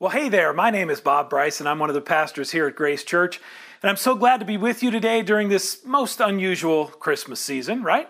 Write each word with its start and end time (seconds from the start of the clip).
Well, 0.00 0.12
hey 0.12 0.30
there, 0.30 0.54
my 0.54 0.70
name 0.70 0.88
is 0.88 0.98
Bob 0.98 1.28
Bryce, 1.28 1.60
and 1.60 1.68
I'm 1.68 1.78
one 1.78 1.90
of 1.90 1.94
the 1.94 2.00
pastors 2.00 2.52
here 2.52 2.66
at 2.66 2.74
Grace 2.74 3.04
Church. 3.04 3.38
And 3.82 3.90
I'm 3.90 3.98
so 3.98 4.14
glad 4.14 4.40
to 4.40 4.46
be 4.46 4.56
with 4.56 4.82
you 4.82 4.90
today 4.90 5.20
during 5.20 5.50
this 5.50 5.84
most 5.84 6.20
unusual 6.20 6.86
Christmas 6.86 7.38
season, 7.38 7.82
right? 7.82 8.08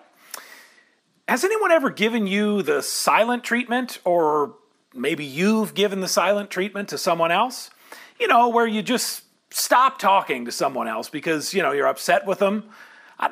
Has 1.26 1.42
anyone 1.42 1.72
ever 1.72 1.90
given 1.90 2.28
you 2.28 2.62
the 2.62 2.80
silent 2.80 3.42
treatment, 3.42 3.98
or 4.04 4.54
maybe 4.94 5.24
you've 5.24 5.74
given 5.74 5.98
the 5.98 6.06
silent 6.06 6.48
treatment 6.48 6.88
to 6.90 6.96
someone 6.96 7.32
else? 7.32 7.70
You 8.20 8.28
know, 8.28 8.48
where 8.50 8.68
you 8.68 8.82
just 8.82 9.24
stop 9.50 9.98
talking 9.98 10.44
to 10.44 10.52
someone 10.52 10.86
else 10.86 11.08
because, 11.08 11.52
you 11.52 11.60
know, 11.60 11.72
you're 11.72 11.88
upset 11.88 12.24
with 12.24 12.38
them. 12.38 12.70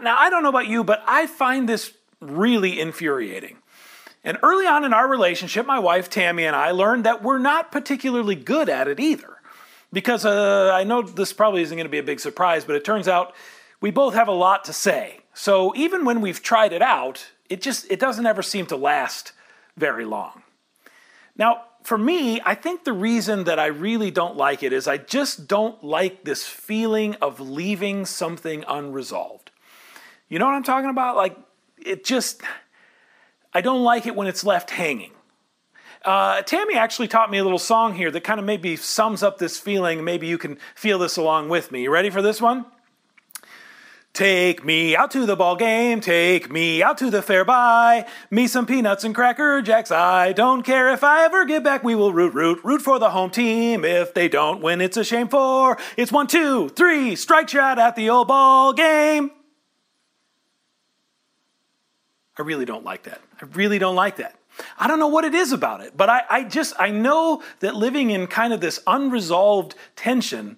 Now, 0.03 0.19
I 0.19 0.31
don't 0.31 0.43
know 0.43 0.49
about 0.49 0.67
you, 0.67 0.83
but 0.83 1.05
I 1.07 1.29
find 1.29 1.69
this 1.69 1.93
really 2.21 2.81
infuriating. 2.81 3.59
And 4.29 4.37
early 4.43 4.67
on 4.67 4.85
in 4.85 4.93
our 4.93 5.09
relationship, 5.09 5.65
my 5.65 5.79
wife 5.79 6.11
Tammy 6.11 6.45
and 6.45 6.55
I 6.55 6.73
learned 6.73 7.07
that 7.07 7.23
we're 7.23 7.39
not 7.39 7.73
particularly 7.73 8.35
good 8.35 8.69
at 8.69 8.87
it 8.87 9.01
either. 9.01 9.39
Because 9.91 10.27
uh, 10.27 10.71
I 10.75 10.85
know 10.85 11.01
this 11.01 11.33
probably 11.33 11.63
isn't 11.63 11.75
going 11.75 11.87
to 11.87 11.91
be 11.91 11.97
a 11.97 12.03
big 12.03 12.21
surprise, 12.21 12.67
but 12.67 12.77
it 12.77 12.85
turns 12.85 13.09
out 13.09 13.35
we 13.81 13.91
both 13.91 14.13
have 14.13 14.29
a 14.29 14.33
lot 14.33 14.65
to 14.65 14.75
say. 14.75 15.21
So 15.33 15.75
even 15.77 16.05
when 16.05 16.21
we've 16.21 16.43
tried 16.43 16.75
it 16.75 16.83
out, 16.83 17.27
it 17.49 17.63
just 17.63 17.91
it 17.91 17.99
doesn't 17.99 18.27
ever 18.27 18.43
seem 18.43 18.67
to 18.67 18.77
last 18.77 19.33
very 19.79 20.05
long. 20.05 20.43
Now, 21.35 21.63
for 21.83 21.97
me, 21.97 22.39
I 22.45 22.55
think 22.55 22.85
the 22.85 22.93
reason 22.93 23.45
that 23.45 23.59
I 23.59 23.69
really 23.69 24.11
don't 24.11 24.37
like 24.37 24.63
it 24.63 24.75
is 24.75 24.87
I 24.87 24.99
just 24.99 25.49
don't 25.49 25.83
like 25.83 26.25
this 26.25 26.45
feeling 26.45 27.15
of 27.23 27.41
leaving 27.41 28.05
something 28.05 28.63
unresolved. 28.69 29.53
You 30.29 30.39
know 30.39 30.45
what 30.45 30.55
I'm 30.55 30.65
talking 30.65 30.91
about? 30.91 31.17
Like 31.17 31.35
it 31.79 32.05
just 32.05 32.43
I 33.59 33.61
don't 33.61 33.83
like 33.83 34.07
it 34.07 34.15
when 34.15 34.29
it's 34.29 34.45
left 34.45 34.71
hanging. 34.71 35.11
Uh, 36.05 36.43
Tammy 36.43 36.77
actually 36.77 37.09
taught 37.09 37.29
me 37.29 37.39
a 37.39 37.43
little 37.43 37.59
song 37.59 37.97
here 37.97 38.09
that 38.09 38.23
kind 38.23 38.39
of 38.39 38.47
maybe 38.47 38.77
sums 38.77 39.21
up 39.21 39.39
this 39.39 39.59
feeling. 39.59 40.05
Maybe 40.05 40.29
you 40.29 40.39
can 40.39 40.59
feel 40.77 41.01
this 41.01 41.17
along 41.17 41.49
with 41.49 41.73
me. 41.73 41.83
You 41.83 41.91
ready 41.91 42.09
for 42.09 42.23
this 42.23 42.41
one? 42.41 42.67
Take 44.13 44.65
me 44.65 44.95
out 44.95 45.11
to 45.11 45.27
the 45.27 45.35
ball 45.35 45.57
game, 45.57 46.01
take 46.01 46.53
me 46.53 46.85
out 46.85 46.99
to 46.99 47.11
the 47.11 47.21
fair, 47.21 47.45
buy 47.45 48.07
me 48.31 48.47
some 48.47 48.65
peanuts 48.65 49.03
and 49.03 49.13
cracker 49.13 49.61
jacks. 49.61 49.91
I 49.91 50.33
don't 50.33 50.63
care 50.63 50.93
if 50.93 51.03
I 51.03 51.25
ever 51.25 51.45
get 51.45 51.65
back, 51.65 51.83
we 51.83 51.97
will 51.97 52.13
root, 52.13 52.35
root, 52.35 52.61
root 52.63 52.81
for 52.81 53.01
the 53.01 53.11
home 53.11 53.31
team. 53.31 53.85
If 53.85 54.15
they 54.15 54.29
don't 54.29 54.63
win, 54.63 54.81
it's 54.81 54.97
a 54.97 55.03
shame 55.03 55.27
for 55.27 55.79
it's 55.97 56.13
one, 56.13 56.29
two, 56.29 56.69
three, 56.69 57.17
strike 57.17 57.49
shot 57.49 57.81
at 57.81 57.97
the 57.97 58.09
old 58.09 58.29
ball 58.29 58.73
game. 58.73 59.33
I 62.39 62.43
really 62.43 62.65
don't 62.65 62.85
like 62.85 63.03
that. 63.03 63.21
I 63.41 63.47
really 63.55 63.79
don't 63.79 63.97
like 63.97 64.17
that. 64.17 64.35
I 64.79 64.89
don't 64.89 64.99
know 64.99 65.09
what 65.09 65.25
it 65.25 65.35
is 65.35 65.53
about 65.53 65.81
it, 65.83 65.97
but 65.97 66.09
I, 66.09 66.23
I 66.29 66.45
just, 66.45 66.75
I 66.79 66.91
know 66.91 67.43
that 67.61 67.77
living 67.77 68.11
in 68.11 68.27
kind 68.27 68.53
of 68.53 68.61
this 68.61 68.81
unresolved 68.87 69.75
tension 69.95 70.57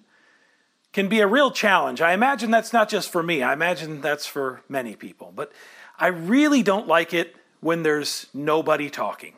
can 0.93 1.07
be 1.07 1.19
a 1.19 1.27
real 1.27 1.51
challenge. 1.51 2.01
I 2.01 2.13
imagine 2.13 2.51
that's 2.51 2.73
not 2.73 2.89
just 2.89 3.11
for 3.11 3.23
me, 3.23 3.43
I 3.43 3.53
imagine 3.53 4.01
that's 4.01 4.25
for 4.25 4.61
many 4.67 4.95
people. 4.95 5.31
But 5.35 5.51
I 5.99 6.07
really 6.07 6.63
don't 6.63 6.87
like 6.87 7.13
it 7.13 7.35
when 7.59 7.83
there's 7.83 8.27
nobody 8.33 8.89
talking. 8.89 9.33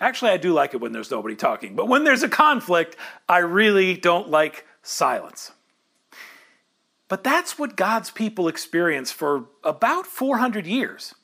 Actually, 0.00 0.32
I 0.32 0.38
do 0.38 0.52
like 0.52 0.74
it 0.74 0.80
when 0.80 0.92
there's 0.92 1.10
nobody 1.10 1.36
talking, 1.36 1.76
but 1.76 1.86
when 1.86 2.04
there's 2.04 2.22
a 2.22 2.28
conflict, 2.28 2.96
I 3.28 3.38
really 3.38 3.96
don't 3.96 4.30
like 4.30 4.66
silence. 4.82 5.52
But 7.08 7.22
that's 7.22 7.58
what 7.58 7.76
God's 7.76 8.10
people 8.10 8.48
experience 8.48 9.12
for 9.12 9.46
about 9.62 10.06
400 10.06 10.66
years. 10.66 11.14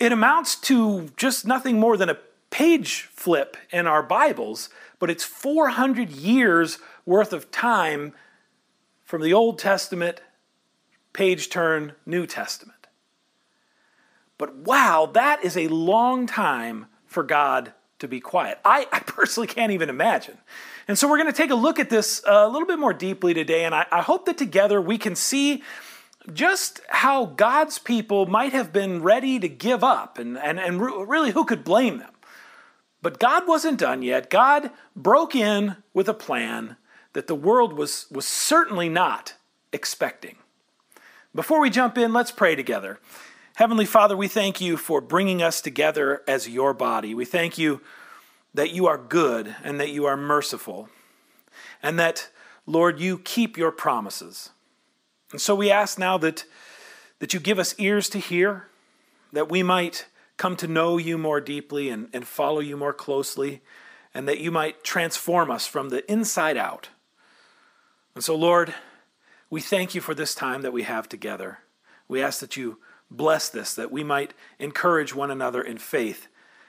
It 0.00 0.12
amounts 0.12 0.56
to 0.56 1.10
just 1.18 1.46
nothing 1.46 1.78
more 1.78 1.98
than 1.98 2.08
a 2.08 2.18
page 2.48 3.02
flip 3.12 3.58
in 3.70 3.86
our 3.86 4.02
Bibles, 4.02 4.70
but 4.98 5.10
it's 5.10 5.24
400 5.24 6.08
years 6.08 6.78
worth 7.04 7.34
of 7.34 7.50
time 7.50 8.14
from 9.04 9.20
the 9.20 9.34
Old 9.34 9.58
Testament, 9.58 10.22
page 11.12 11.50
turn, 11.50 11.92
New 12.06 12.26
Testament. 12.26 12.86
But 14.38 14.56
wow, 14.56 15.10
that 15.12 15.44
is 15.44 15.54
a 15.54 15.68
long 15.68 16.26
time 16.26 16.86
for 17.04 17.22
God 17.22 17.74
to 17.98 18.08
be 18.08 18.20
quiet. 18.20 18.58
I, 18.64 18.86
I 18.90 19.00
personally 19.00 19.48
can't 19.48 19.70
even 19.70 19.90
imagine. 19.90 20.38
And 20.88 20.98
so 20.98 21.10
we're 21.10 21.18
going 21.18 21.30
to 21.30 21.36
take 21.36 21.50
a 21.50 21.54
look 21.54 21.78
at 21.78 21.90
this 21.90 22.22
a 22.26 22.48
little 22.48 22.66
bit 22.66 22.78
more 22.78 22.94
deeply 22.94 23.34
today, 23.34 23.66
and 23.66 23.74
I, 23.74 23.84
I 23.92 24.00
hope 24.00 24.24
that 24.26 24.38
together 24.38 24.80
we 24.80 24.96
can 24.96 25.14
see 25.14 25.62
just 26.32 26.80
how 26.88 27.26
God's 27.26 27.78
people 27.78 28.26
might 28.26 28.52
have 28.52 28.72
been 28.72 29.02
ready 29.02 29.38
to 29.38 29.48
give 29.48 29.82
up, 29.82 30.18
and, 30.18 30.38
and, 30.38 30.58
and 30.58 30.80
really 30.80 31.30
who 31.30 31.44
could 31.44 31.64
blame 31.64 31.98
them. 31.98 32.12
But 33.02 33.18
God 33.18 33.48
wasn't 33.48 33.78
done 33.78 34.02
yet. 34.02 34.28
God 34.28 34.70
broke 34.94 35.34
in 35.34 35.76
with 35.94 36.08
a 36.08 36.14
plan 36.14 36.76
that 37.14 37.26
the 37.26 37.34
world 37.34 37.72
was, 37.72 38.06
was 38.10 38.26
certainly 38.26 38.88
not 38.88 39.34
expecting. 39.72 40.36
Before 41.34 41.60
we 41.60 41.70
jump 41.70 41.96
in, 41.96 42.12
let's 42.12 42.32
pray 42.32 42.54
together. 42.54 42.98
Heavenly 43.54 43.86
Father, 43.86 44.16
we 44.16 44.28
thank 44.28 44.60
you 44.60 44.76
for 44.76 45.00
bringing 45.00 45.42
us 45.42 45.60
together 45.60 46.22
as 46.26 46.48
your 46.48 46.74
body. 46.74 47.14
We 47.14 47.24
thank 47.24 47.56
you 47.56 47.80
that 48.52 48.70
you 48.70 48.86
are 48.86 48.98
good 48.98 49.54
and 49.62 49.78
that 49.80 49.90
you 49.90 50.06
are 50.06 50.16
merciful, 50.16 50.88
and 51.82 51.98
that, 51.98 52.28
Lord, 52.66 53.00
you 53.00 53.18
keep 53.18 53.56
your 53.56 53.70
promises. 53.70 54.50
And 55.32 55.40
so 55.40 55.54
we 55.54 55.70
ask 55.70 55.98
now 55.98 56.18
that, 56.18 56.44
that 57.18 57.32
you 57.32 57.40
give 57.40 57.58
us 57.58 57.74
ears 57.78 58.08
to 58.10 58.18
hear, 58.18 58.66
that 59.32 59.48
we 59.48 59.62
might 59.62 60.06
come 60.36 60.56
to 60.56 60.66
know 60.66 60.96
you 60.96 61.18
more 61.18 61.40
deeply 61.40 61.90
and, 61.90 62.08
and 62.12 62.26
follow 62.26 62.60
you 62.60 62.76
more 62.76 62.92
closely, 62.92 63.60
and 64.12 64.26
that 64.26 64.40
you 64.40 64.50
might 64.50 64.82
transform 64.82 65.50
us 65.50 65.66
from 65.66 65.90
the 65.90 66.10
inside 66.10 66.56
out. 66.56 66.88
And 68.14 68.24
so, 68.24 68.34
Lord, 68.34 68.74
we 69.50 69.60
thank 69.60 69.94
you 69.94 70.00
for 70.00 70.14
this 70.14 70.34
time 70.34 70.62
that 70.62 70.72
we 70.72 70.82
have 70.82 71.08
together. 71.08 71.58
We 72.08 72.22
ask 72.22 72.40
that 72.40 72.56
you 72.56 72.78
bless 73.10 73.48
this, 73.48 73.74
that 73.74 73.92
we 73.92 74.02
might 74.02 74.34
encourage 74.58 75.14
one 75.14 75.30
another 75.30 75.62
in 75.62 75.78
faith 75.78 76.26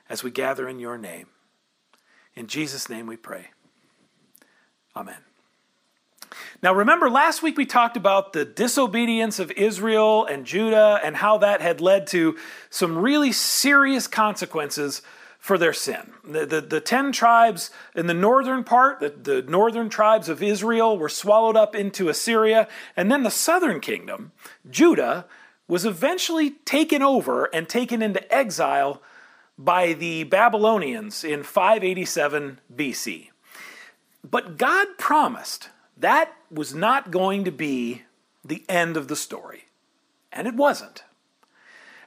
as 0.10 0.24
we 0.24 0.32
gather 0.32 0.68
in 0.68 0.80
your 0.80 0.98
name. 0.98 1.28
In 2.36 2.48
Jesus' 2.48 2.90
name 2.90 3.08
we 3.08 3.18
pray. 3.18 3.48
Amen. 4.96 5.31
Now, 6.64 6.74
remember, 6.74 7.10
last 7.10 7.42
week 7.42 7.58
we 7.58 7.66
talked 7.66 7.98
about 7.98 8.34
the 8.34 8.46
disobedience 8.46 9.40
of 9.40 9.52
Israel 9.52 10.26
and 10.26 10.46
Judah 10.46 11.00
and 11.04 11.16
how 11.16 11.38
that 11.40 11.62
had 11.62 11.82
led 11.82 12.08
to 12.08 12.38
some 12.70 12.98
really 12.98 13.32
serious 13.32 14.08
consequences 14.08 15.02
for 15.40 15.58
their 15.58 15.74
sin. 15.74 16.14
The, 16.24 16.46
the, 16.46 16.62
the, 16.62 16.80
ten 16.80 17.12
tribes 17.12 17.72
in 17.96 18.06
the 18.06 18.14
northern 18.14 18.64
part, 18.64 19.00
the, 19.00 19.10
the 19.10 19.42
northern 19.42 19.90
tribes 19.90 20.30
of 20.30 20.44
Israel, 20.44 20.98
were 21.00 21.10
swallowed 21.10 21.58
up 21.58 21.76
into 21.76 22.10
Assyria, 22.10 22.68
and 22.96 23.12
then 23.12 23.24
the 23.24 23.32
southern 23.32 23.80
kingdom, 23.80 24.34
Judah, 24.70 25.26
was 25.68 25.84
eventually 25.84 26.52
taken 26.52 27.02
over 27.02 27.46
and 27.46 27.68
taken 27.68 28.04
into 28.04 28.32
exile 28.32 29.02
by 29.58 29.94
the 29.94 30.26
Babylonians 30.26 31.24
in 31.24 31.42
587 31.42 32.60
BC. 32.76 33.30
But 34.30 34.58
God 34.58 34.88
promised 35.00 35.70
that 36.02 36.34
was 36.52 36.76
not 36.76 37.12
going 37.12 37.44
to 37.46 37.52
be 37.52 38.04
the 38.44 38.64
end 38.68 38.98
of 38.98 39.08
the 39.08 39.16
story. 39.16 39.66
And 40.32 40.48
it 40.48 40.56
wasn't. 40.56 41.04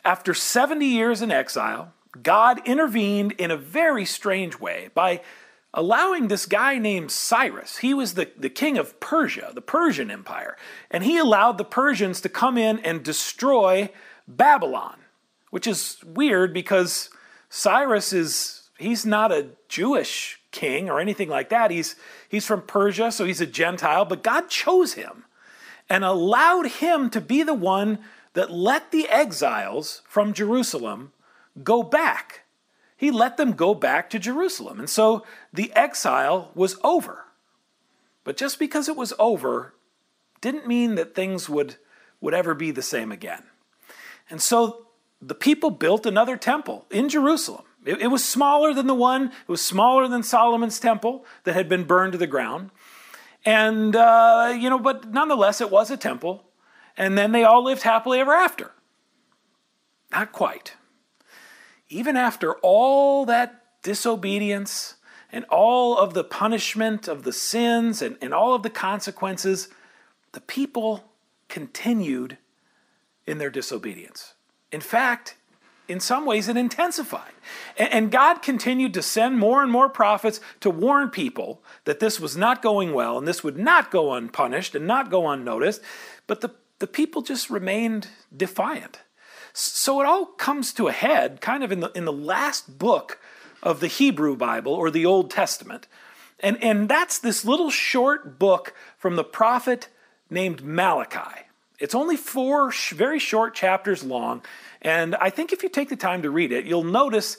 After 0.04 0.34
70 0.34 0.84
years 0.84 1.22
in 1.22 1.30
exile, 1.30 1.92
God 2.22 2.60
intervened 2.66 3.32
in 3.32 3.50
a 3.50 3.56
very 3.56 4.04
strange 4.04 4.58
way 4.58 4.90
by 4.94 5.20
allowing 5.72 6.28
this 6.28 6.46
guy 6.46 6.78
named 6.78 7.10
Cyrus, 7.10 7.78
he 7.78 7.92
was 7.92 8.14
the, 8.14 8.30
the 8.36 8.48
king 8.48 8.78
of 8.78 9.00
Persia, 9.00 9.50
the 9.54 9.60
Persian 9.60 10.10
Empire, 10.10 10.56
and 10.90 11.02
he 11.02 11.18
allowed 11.18 11.58
the 11.58 11.64
Persians 11.64 12.20
to 12.20 12.28
come 12.28 12.56
in 12.56 12.78
and 12.80 13.02
destroy 13.02 13.90
Babylon, 14.28 14.98
which 15.50 15.66
is 15.66 15.98
weird 16.04 16.54
because 16.54 17.10
Cyrus 17.48 18.12
is 18.12 18.70
he's 18.78 19.04
not 19.04 19.32
a 19.32 19.48
Jewish 19.68 20.40
king 20.50 20.88
or 20.88 21.00
anything 21.00 21.28
like 21.28 21.48
that. 21.48 21.70
He's 21.70 21.96
he's 22.34 22.46
from 22.46 22.62
Persia, 22.62 23.10
so 23.10 23.24
he's 23.24 23.40
a 23.40 23.46
Gentile, 23.46 24.04
but 24.04 24.22
God 24.22 24.48
chose 24.48 24.94
him 24.94 25.24
and 25.88 26.04
allowed 26.04 26.66
him 26.66 27.10
to 27.10 27.20
be 27.20 27.42
the 27.42 27.54
one 27.54 27.98
that 28.34 28.50
let 28.50 28.90
the 28.90 29.08
exiles 29.08 30.02
from 30.06 30.32
Jerusalem 30.32 31.12
go 31.62 31.82
back. 31.82 32.42
He 32.96 33.10
let 33.10 33.36
them 33.36 33.52
go 33.52 33.74
back 33.74 34.10
to 34.10 34.18
Jerusalem. 34.18 34.78
And 34.78 34.90
so 34.90 35.24
the 35.52 35.72
exile 35.74 36.50
was 36.54 36.76
over. 36.82 37.24
But 38.24 38.36
just 38.36 38.58
because 38.58 38.88
it 38.88 38.96
was 38.96 39.12
over 39.18 39.74
didn't 40.40 40.66
mean 40.66 40.94
that 40.94 41.14
things 41.14 41.48
would, 41.48 41.76
would 42.20 42.34
ever 42.34 42.54
be 42.54 42.70
the 42.70 42.82
same 42.82 43.12
again. 43.12 43.44
And 44.28 44.40
so 44.40 44.86
the 45.20 45.34
people 45.34 45.70
built 45.70 46.06
another 46.06 46.36
temple 46.36 46.86
in 46.90 47.08
Jerusalem. 47.08 47.64
It, 47.84 48.02
it, 48.02 48.06
was 48.08 48.24
smaller 48.24 48.72
than 48.72 48.86
the 48.86 48.94
one, 48.94 49.26
it 49.26 49.48
was 49.48 49.60
smaller 49.60 50.08
than 50.08 50.22
Solomon's 50.22 50.80
temple 50.80 51.24
that 51.44 51.54
had 51.54 51.68
been 51.68 51.84
burned 51.84 52.12
to 52.12 52.18
the 52.18 52.26
ground. 52.26 52.70
And, 53.44 53.94
uh, 53.94 54.54
you 54.58 54.70
know, 54.70 54.78
but 54.78 55.12
nonetheless, 55.12 55.60
it 55.60 55.70
was 55.70 55.90
a 55.90 55.96
temple. 55.96 56.44
And 56.96 57.18
then 57.18 57.32
they 57.32 57.44
all 57.44 57.64
lived 57.64 57.82
happily 57.82 58.20
ever 58.20 58.32
after. 58.32 58.72
Not 60.10 60.32
quite. 60.32 60.74
Even 61.88 62.16
after 62.16 62.54
all 62.56 63.26
that 63.26 63.62
disobedience 63.82 64.94
and 65.30 65.44
all 65.46 65.98
of 65.98 66.14
the 66.14 66.24
punishment 66.24 67.08
of 67.08 67.24
the 67.24 67.32
sins 67.32 68.00
and, 68.00 68.16
and 68.22 68.32
all 68.32 68.54
of 68.54 68.62
the 68.62 68.70
consequences, 68.70 69.68
the 70.32 70.40
people 70.40 71.04
continued 71.48 72.38
in 73.26 73.38
their 73.38 73.50
disobedience. 73.50 74.34
In 74.72 74.80
fact, 74.80 75.36
in 75.88 76.00
some 76.00 76.24
ways, 76.24 76.48
it 76.48 76.56
intensified. 76.56 77.32
And 77.76 78.10
God 78.10 78.40
continued 78.40 78.94
to 78.94 79.02
send 79.02 79.38
more 79.38 79.62
and 79.62 79.70
more 79.70 79.88
prophets 79.88 80.40
to 80.60 80.70
warn 80.70 81.10
people 81.10 81.62
that 81.84 82.00
this 82.00 82.18
was 82.18 82.36
not 82.36 82.62
going 82.62 82.92
well 82.94 83.18
and 83.18 83.28
this 83.28 83.44
would 83.44 83.58
not 83.58 83.90
go 83.90 84.14
unpunished 84.14 84.74
and 84.74 84.86
not 84.86 85.10
go 85.10 85.28
unnoticed. 85.28 85.82
But 86.26 86.40
the, 86.40 86.50
the 86.78 86.86
people 86.86 87.22
just 87.22 87.50
remained 87.50 88.08
defiant. 88.34 89.00
So 89.52 90.00
it 90.00 90.06
all 90.06 90.26
comes 90.26 90.72
to 90.74 90.88
a 90.88 90.92
head 90.92 91.40
kind 91.40 91.62
of 91.62 91.70
in 91.70 91.80
the, 91.80 91.90
in 91.92 92.04
the 92.06 92.12
last 92.12 92.78
book 92.78 93.20
of 93.62 93.80
the 93.80 93.86
Hebrew 93.86 94.36
Bible 94.36 94.72
or 94.72 94.90
the 94.90 95.06
Old 95.06 95.30
Testament. 95.30 95.86
And, 96.40 96.62
and 96.62 96.88
that's 96.88 97.18
this 97.18 97.44
little 97.44 97.70
short 97.70 98.38
book 98.38 98.74
from 98.98 99.16
the 99.16 99.24
prophet 99.24 99.88
named 100.28 100.62
Malachi. 100.62 101.44
It's 101.78 101.94
only 101.94 102.16
four 102.16 102.72
very 102.90 103.18
short 103.18 103.54
chapters 103.54 104.04
long. 104.04 104.42
And 104.84 105.16
I 105.16 105.30
think 105.30 105.52
if 105.52 105.62
you 105.62 105.68
take 105.68 105.88
the 105.88 105.96
time 105.96 106.22
to 106.22 106.30
read 106.30 106.52
it, 106.52 106.66
you'll 106.66 106.84
notice 106.84 107.38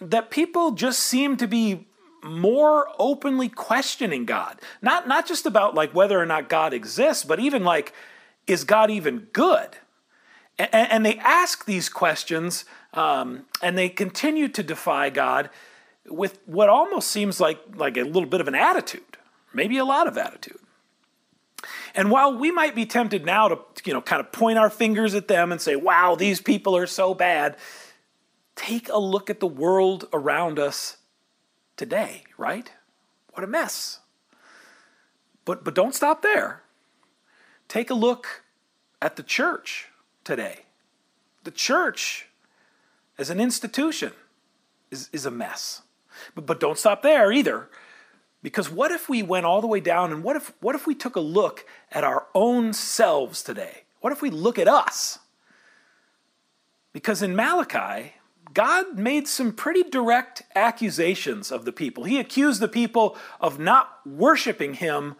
that 0.00 0.30
people 0.30 0.72
just 0.72 0.98
seem 1.00 1.36
to 1.36 1.46
be 1.46 1.86
more 2.22 2.88
openly 2.98 3.48
questioning 3.48 4.26
God. 4.26 4.60
Not, 4.82 5.08
not 5.08 5.26
just 5.26 5.46
about 5.46 5.74
like 5.74 5.94
whether 5.94 6.20
or 6.20 6.26
not 6.26 6.48
God 6.48 6.74
exists, 6.74 7.24
but 7.24 7.38
even 7.38 7.64
like, 7.64 7.94
is 8.46 8.64
God 8.64 8.90
even 8.90 9.28
good? 9.32 9.76
And, 10.58 10.92
and 10.92 11.06
they 11.06 11.16
ask 11.18 11.64
these 11.64 11.88
questions 11.88 12.64
um, 12.92 13.46
and 13.62 13.78
they 13.78 13.88
continue 13.88 14.48
to 14.48 14.62
defy 14.62 15.10
God 15.10 15.48
with 16.06 16.40
what 16.44 16.68
almost 16.68 17.08
seems 17.08 17.40
like, 17.40 17.60
like 17.76 17.96
a 17.96 18.02
little 18.02 18.28
bit 18.28 18.40
of 18.40 18.48
an 18.48 18.54
attitude, 18.54 19.16
maybe 19.54 19.78
a 19.78 19.84
lot 19.84 20.08
of 20.08 20.18
attitude. 20.18 20.58
And 21.94 22.10
while 22.10 22.36
we 22.36 22.50
might 22.50 22.74
be 22.74 22.86
tempted 22.86 23.24
now 23.24 23.48
to, 23.48 23.58
you 23.84 23.92
know, 23.92 24.00
kind 24.00 24.20
of 24.20 24.32
point 24.32 24.58
our 24.58 24.70
fingers 24.70 25.14
at 25.14 25.28
them 25.28 25.52
and 25.52 25.60
say, 25.60 25.76
wow, 25.76 26.14
these 26.14 26.40
people 26.40 26.76
are 26.76 26.86
so 26.86 27.14
bad, 27.14 27.56
take 28.54 28.88
a 28.88 28.98
look 28.98 29.30
at 29.30 29.40
the 29.40 29.46
world 29.46 30.06
around 30.12 30.58
us 30.58 30.98
today, 31.76 32.24
right? 32.36 32.70
What 33.32 33.44
a 33.44 33.46
mess. 33.46 34.00
But, 35.44 35.64
but 35.64 35.74
don't 35.74 35.94
stop 35.94 36.22
there. 36.22 36.62
Take 37.68 37.90
a 37.90 37.94
look 37.94 38.42
at 39.00 39.16
the 39.16 39.22
church 39.22 39.88
today. 40.24 40.60
The 41.44 41.50
church 41.50 42.26
as 43.16 43.30
an 43.30 43.40
institution 43.40 44.12
is, 44.90 45.08
is 45.12 45.26
a 45.26 45.30
mess. 45.30 45.82
But, 46.34 46.46
but 46.46 46.60
don't 46.60 46.78
stop 46.78 47.02
there 47.02 47.32
either. 47.32 47.68
Because 48.42 48.70
what 48.70 48.90
if 48.90 49.08
we 49.08 49.22
went 49.22 49.46
all 49.46 49.60
the 49.60 49.66
way 49.66 49.80
down 49.80 50.12
and 50.12 50.24
what 50.24 50.36
if, 50.36 50.52
what 50.60 50.74
if 50.74 50.86
we 50.86 50.94
took 50.94 51.16
a 51.16 51.20
look 51.20 51.66
at 51.92 52.04
our 52.04 52.26
own 52.34 52.72
selves 52.72 53.42
today? 53.42 53.82
What 54.00 54.12
if 54.12 54.22
we 54.22 54.30
look 54.30 54.58
at 54.58 54.68
us? 54.68 55.18
Because 56.92 57.22
in 57.22 57.36
Malachi, 57.36 58.14
God 58.52 58.98
made 58.98 59.28
some 59.28 59.52
pretty 59.52 59.84
direct 59.84 60.42
accusations 60.54 61.52
of 61.52 61.64
the 61.64 61.72
people. 61.72 62.04
He 62.04 62.18
accused 62.18 62.60
the 62.60 62.68
people 62.68 63.16
of 63.40 63.58
not 63.58 64.00
worshiping 64.06 64.74
Him 64.74 65.16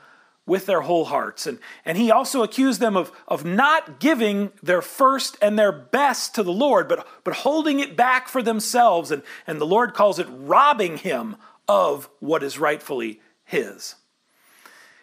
with 0.46 0.66
their 0.66 0.80
whole 0.80 1.04
hearts. 1.04 1.46
And, 1.46 1.58
and 1.84 1.96
He 1.96 2.10
also 2.10 2.42
accused 2.42 2.80
them 2.80 2.96
of, 2.96 3.12
of 3.28 3.44
not 3.44 4.00
giving 4.00 4.50
their 4.62 4.82
first 4.82 5.36
and 5.40 5.58
their 5.58 5.70
best 5.70 6.34
to 6.34 6.42
the 6.42 6.52
Lord, 6.52 6.88
but, 6.88 7.06
but 7.22 7.34
holding 7.34 7.78
it 7.78 7.96
back 7.96 8.26
for 8.26 8.42
themselves. 8.42 9.12
And, 9.12 9.22
and 9.46 9.60
the 9.60 9.66
Lord 9.66 9.94
calls 9.94 10.18
it 10.18 10.26
robbing 10.30 10.96
Him 10.96 11.36
of 11.70 12.10
what 12.18 12.42
is 12.42 12.58
rightfully 12.58 13.20
his. 13.44 13.94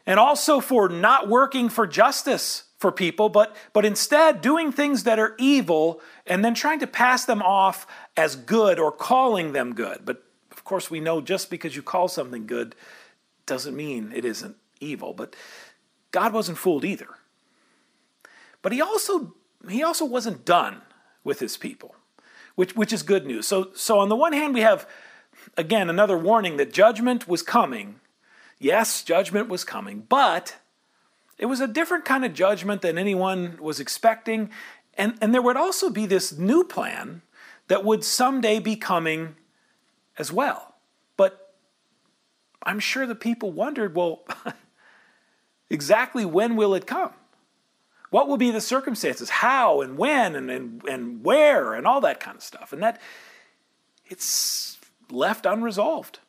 And 0.05 0.19
also 0.19 0.59
for 0.59 0.89
not 0.89 1.29
working 1.29 1.69
for 1.69 1.87
justice 1.87 2.65
for 2.77 2.91
people, 2.91 3.29
but, 3.29 3.55
but 3.71 3.85
instead 3.85 4.41
doing 4.41 4.73
things 4.73 5.03
that 5.03 5.17
are 5.17 5.33
evil 5.37 6.01
and 6.25 6.43
then 6.43 6.53
trying 6.53 6.79
to 6.79 6.87
pass 6.87 7.23
them 7.23 7.41
off 7.41 7.87
as 8.17 8.35
good 8.35 8.79
or 8.79 8.91
calling 8.91 9.53
them 9.53 9.73
good. 9.73 10.01
But 10.03 10.25
of 10.51 10.65
course, 10.65 10.91
we 10.91 10.99
know 10.99 11.21
just 11.21 11.49
because 11.49 11.73
you 11.73 11.81
call 11.81 12.09
something 12.09 12.45
good 12.45 12.75
doesn't 13.45 13.75
mean 13.75 14.11
it 14.13 14.25
isn't 14.25 14.57
evil. 14.81 15.13
But 15.13 15.37
God 16.11 16.33
wasn't 16.33 16.57
fooled 16.57 16.83
either. 16.83 17.07
But 18.61 18.73
he 18.73 18.81
also 18.81 19.35
he 19.69 19.83
also 19.83 20.03
wasn't 20.03 20.43
done 20.43 20.81
with 21.23 21.39
his 21.39 21.55
people, 21.55 21.95
which 22.55 22.75
which 22.75 22.91
is 22.91 23.03
good 23.03 23.25
news. 23.25 23.47
So 23.47 23.69
so 23.73 23.99
on 23.99 24.09
the 24.09 24.15
one 24.17 24.33
hand 24.33 24.53
we 24.53 24.61
have 24.61 24.85
again, 25.55 25.89
another 25.89 26.17
warning 26.17 26.57
that 26.57 26.73
judgment 26.73 27.27
was 27.27 27.41
coming. 27.41 27.99
Yes, 28.59 29.03
judgment 29.03 29.49
was 29.49 29.63
coming, 29.63 30.05
but 30.09 30.57
it 31.37 31.45
was 31.45 31.59
a 31.59 31.67
different 31.67 32.05
kind 32.05 32.25
of 32.25 32.33
judgment 32.33 32.81
than 32.81 32.97
anyone 32.97 33.57
was 33.61 33.79
expecting. 33.79 34.49
And, 34.95 35.15
and 35.21 35.33
there 35.33 35.41
would 35.41 35.57
also 35.57 35.89
be 35.89 36.05
this 36.05 36.37
new 36.37 36.63
plan 36.63 37.21
that 37.67 37.85
would 37.85 38.03
someday 38.03 38.59
be 38.59 38.75
coming 38.75 39.35
as 40.17 40.31
well. 40.31 40.75
But 41.15 41.53
I'm 42.63 42.79
sure 42.79 43.05
the 43.05 43.15
people 43.15 43.51
wondered 43.51 43.95
well, 43.95 44.25
exactly 45.69 46.25
when 46.25 46.55
will 46.55 46.73
it 46.73 46.87
come? 46.87 47.13
What 48.09 48.27
will 48.27 48.37
be 48.37 48.51
the 48.51 48.61
circumstances? 48.61 49.29
How 49.29 49.81
and 49.81 49.97
when 49.97 50.35
and, 50.35 50.49
and, 50.49 50.83
and 50.85 51.23
where 51.23 51.73
and 51.73 51.85
all 51.85 52.01
that 52.01 52.19
kind 52.19 52.37
of 52.37 52.43
stuff. 52.43 52.71
And 52.71 52.81
that 52.81 53.01
it's 54.05 54.76
left 55.11 55.45
unresolved. 55.45 56.19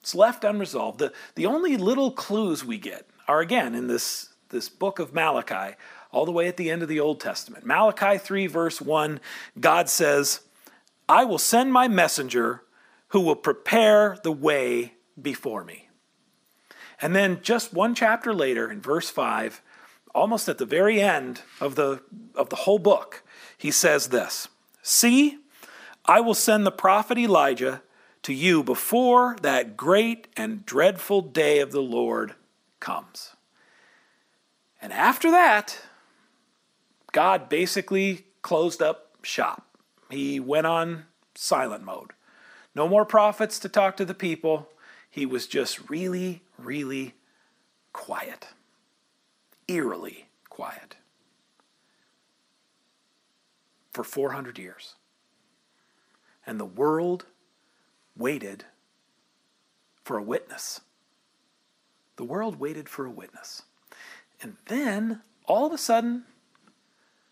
It's 0.00 0.14
left 0.14 0.44
unresolved. 0.44 0.98
The, 0.98 1.12
the 1.34 1.46
only 1.46 1.76
little 1.76 2.12
clues 2.12 2.64
we 2.64 2.78
get 2.78 3.08
are 3.26 3.40
again 3.40 3.74
in 3.74 3.88
this, 3.88 4.30
this 4.50 4.68
book 4.68 4.98
of 4.98 5.12
Malachi, 5.12 5.76
all 6.12 6.24
the 6.24 6.32
way 6.32 6.46
at 6.46 6.56
the 6.56 6.70
end 6.70 6.82
of 6.82 6.88
the 6.88 7.00
Old 7.00 7.20
Testament. 7.20 7.66
Malachi 7.66 8.18
3, 8.18 8.46
verse 8.46 8.80
1, 8.80 9.20
God 9.58 9.88
says, 9.88 10.40
I 11.08 11.24
will 11.24 11.38
send 11.38 11.72
my 11.72 11.88
messenger 11.88 12.62
who 13.08 13.20
will 13.20 13.36
prepare 13.36 14.18
the 14.22 14.32
way 14.32 14.94
before 15.20 15.64
me. 15.64 15.88
And 17.00 17.14
then 17.14 17.40
just 17.42 17.74
one 17.74 17.94
chapter 17.94 18.32
later, 18.32 18.70
in 18.70 18.80
verse 18.80 19.10
5, 19.10 19.60
almost 20.14 20.48
at 20.48 20.58
the 20.58 20.64
very 20.64 21.00
end 21.00 21.42
of 21.60 21.74
the, 21.74 22.02
of 22.34 22.48
the 22.48 22.56
whole 22.56 22.78
book, 22.78 23.22
he 23.56 23.70
says 23.70 24.08
this 24.08 24.48
See, 24.82 25.38
I 26.04 26.20
will 26.20 26.34
send 26.34 26.64
the 26.64 26.72
prophet 26.72 27.18
Elijah 27.18 27.82
to 28.26 28.34
you 28.34 28.60
before 28.60 29.36
that 29.42 29.76
great 29.76 30.26
and 30.36 30.66
dreadful 30.66 31.22
day 31.22 31.60
of 31.60 31.70
the 31.70 31.80
Lord 31.80 32.34
comes. 32.80 33.36
And 34.82 34.92
after 34.92 35.30
that, 35.30 35.80
God 37.12 37.48
basically 37.48 38.26
closed 38.42 38.82
up 38.82 39.16
shop. 39.22 39.78
He 40.10 40.40
went 40.40 40.66
on 40.66 41.04
silent 41.36 41.84
mode. 41.84 42.14
No 42.74 42.88
more 42.88 43.04
prophets 43.04 43.60
to 43.60 43.68
talk 43.68 43.96
to 43.98 44.04
the 44.04 44.12
people. 44.12 44.70
He 45.08 45.24
was 45.24 45.46
just 45.46 45.88
really, 45.88 46.42
really 46.58 47.14
quiet, 47.92 48.48
eerily 49.68 50.26
quiet 50.50 50.96
for 53.92 54.02
400 54.02 54.58
years. 54.58 54.96
And 56.44 56.58
the 56.58 56.64
world 56.64 57.24
waited 58.16 58.64
for 60.02 60.16
a 60.16 60.22
witness. 60.22 60.80
The 62.16 62.24
world 62.24 62.58
waited 62.58 62.88
for 62.88 63.04
a 63.04 63.10
witness. 63.10 63.62
And 64.40 64.56
then, 64.66 65.22
all 65.44 65.66
of 65.66 65.72
a 65.72 65.78
sudden, 65.78 66.24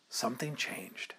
something 0.09 0.57
changed. 0.57 1.14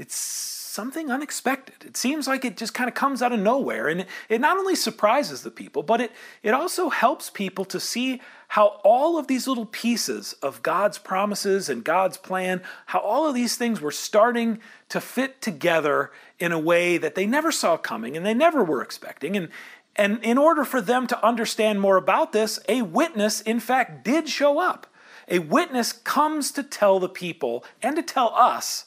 It's 0.00 0.16
something 0.16 1.10
unexpected. 1.10 1.84
It 1.84 1.94
seems 1.94 2.26
like 2.26 2.42
it 2.46 2.56
just 2.56 2.72
kind 2.72 2.88
of 2.88 2.94
comes 2.94 3.20
out 3.20 3.32
of 3.32 3.40
nowhere. 3.40 3.86
And 3.86 4.06
it 4.30 4.40
not 4.40 4.56
only 4.56 4.74
surprises 4.74 5.42
the 5.42 5.50
people, 5.50 5.82
but 5.82 6.00
it, 6.00 6.12
it 6.42 6.54
also 6.54 6.88
helps 6.88 7.28
people 7.28 7.66
to 7.66 7.78
see 7.78 8.22
how 8.48 8.80
all 8.82 9.18
of 9.18 9.26
these 9.26 9.46
little 9.46 9.66
pieces 9.66 10.32
of 10.42 10.62
God's 10.62 10.96
promises 10.96 11.68
and 11.68 11.84
God's 11.84 12.16
plan, 12.16 12.62
how 12.86 13.00
all 13.00 13.28
of 13.28 13.34
these 13.34 13.56
things 13.56 13.82
were 13.82 13.90
starting 13.90 14.60
to 14.88 15.02
fit 15.02 15.42
together 15.42 16.12
in 16.38 16.50
a 16.50 16.58
way 16.58 16.96
that 16.96 17.14
they 17.14 17.26
never 17.26 17.52
saw 17.52 17.76
coming 17.76 18.16
and 18.16 18.24
they 18.24 18.32
never 18.32 18.64
were 18.64 18.80
expecting. 18.80 19.36
And, 19.36 19.50
and 19.96 20.18
in 20.24 20.38
order 20.38 20.64
for 20.64 20.80
them 20.80 21.06
to 21.08 21.26
understand 21.26 21.78
more 21.78 21.98
about 21.98 22.32
this, 22.32 22.58
a 22.70 22.80
witness, 22.80 23.42
in 23.42 23.60
fact, 23.60 24.02
did 24.02 24.30
show 24.30 24.58
up. 24.58 24.86
A 25.28 25.40
witness 25.40 25.92
comes 25.92 26.52
to 26.52 26.62
tell 26.62 26.98
the 26.98 27.08
people 27.08 27.66
and 27.82 27.96
to 27.96 28.02
tell 28.02 28.32
us 28.34 28.86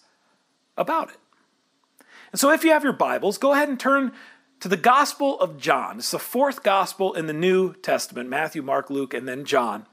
about 0.77 1.09
it. 1.09 1.17
And 2.31 2.39
so, 2.39 2.51
if 2.51 2.63
you 2.63 2.71
have 2.71 2.83
your 2.83 2.93
Bibles, 2.93 3.37
go 3.37 3.53
ahead 3.53 3.69
and 3.69 3.79
turn 3.79 4.11
to 4.59 4.67
the 4.67 4.77
Gospel 4.77 5.39
of 5.39 5.57
John. 5.57 5.99
It's 5.99 6.11
the 6.11 6.19
fourth 6.19 6.63
Gospel 6.63 7.13
in 7.13 7.27
the 7.27 7.33
New 7.33 7.73
Testament 7.73 8.29
Matthew, 8.29 8.61
Mark, 8.61 8.89
Luke, 8.89 9.13
and 9.13 9.27
then 9.27 9.45
John. 9.45 9.85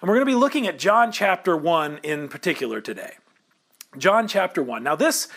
And 0.00 0.08
we're 0.08 0.16
going 0.16 0.26
to 0.26 0.32
be 0.32 0.34
looking 0.34 0.66
at 0.66 0.78
John 0.78 1.12
chapter 1.12 1.56
1 1.56 2.00
in 2.02 2.28
particular 2.28 2.80
today. 2.80 3.14
John 3.96 4.28
chapter 4.28 4.62
1. 4.62 4.82
Now, 4.82 4.96
this, 4.96 5.28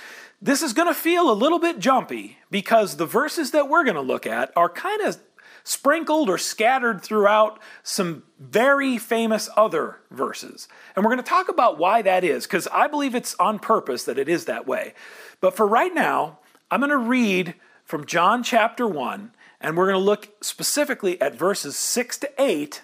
this 0.41 0.61
is 0.61 0.73
going 0.73 0.87
to 0.87 0.93
feel 0.93 1.31
a 1.31 1.33
little 1.33 1.59
bit 1.59 1.79
jumpy 1.79 2.37
because 2.49 2.97
the 2.97 3.05
verses 3.05 3.51
that 3.51 3.69
we're 3.69 3.83
going 3.83 3.95
to 3.95 4.01
look 4.01 4.27
at 4.27 4.51
are 4.55 4.69
kind 4.69 5.01
of 5.01 5.19
sprinkled 5.63 6.29
or 6.29 6.37
scattered 6.37 7.01
throughout 7.01 7.59
some 7.83 8.23
very 8.39 8.97
famous 8.97 9.49
other 9.55 9.99
verses. 10.09 10.67
And 10.95 11.03
we're 11.03 11.11
going 11.11 11.23
to 11.23 11.29
talk 11.29 11.49
about 11.49 11.77
why 11.77 12.01
that 12.01 12.23
is, 12.23 12.45
because 12.45 12.67
I 12.67 12.87
believe 12.87 13.15
it's 13.15 13.35
on 13.35 13.59
purpose 13.59 14.03
that 14.05 14.17
it 14.17 14.29
is 14.29 14.45
that 14.45 14.67
way. 14.67 14.93
But 15.39 15.55
for 15.55 15.67
right 15.67 15.93
now, 15.93 16.39
I'm 16.69 16.79
going 16.79 16.89
to 16.89 16.97
read 16.97 17.55
from 17.83 18.05
John 18.05 18.43
chapter 18.43 18.87
1, 18.87 19.31
and 19.59 19.77
we're 19.77 19.87
going 19.87 19.99
to 19.99 20.05
look 20.05 20.29
specifically 20.41 21.19
at 21.21 21.35
verses 21.35 21.75
6 21.75 22.17
to 22.19 22.41
8, 22.41 22.81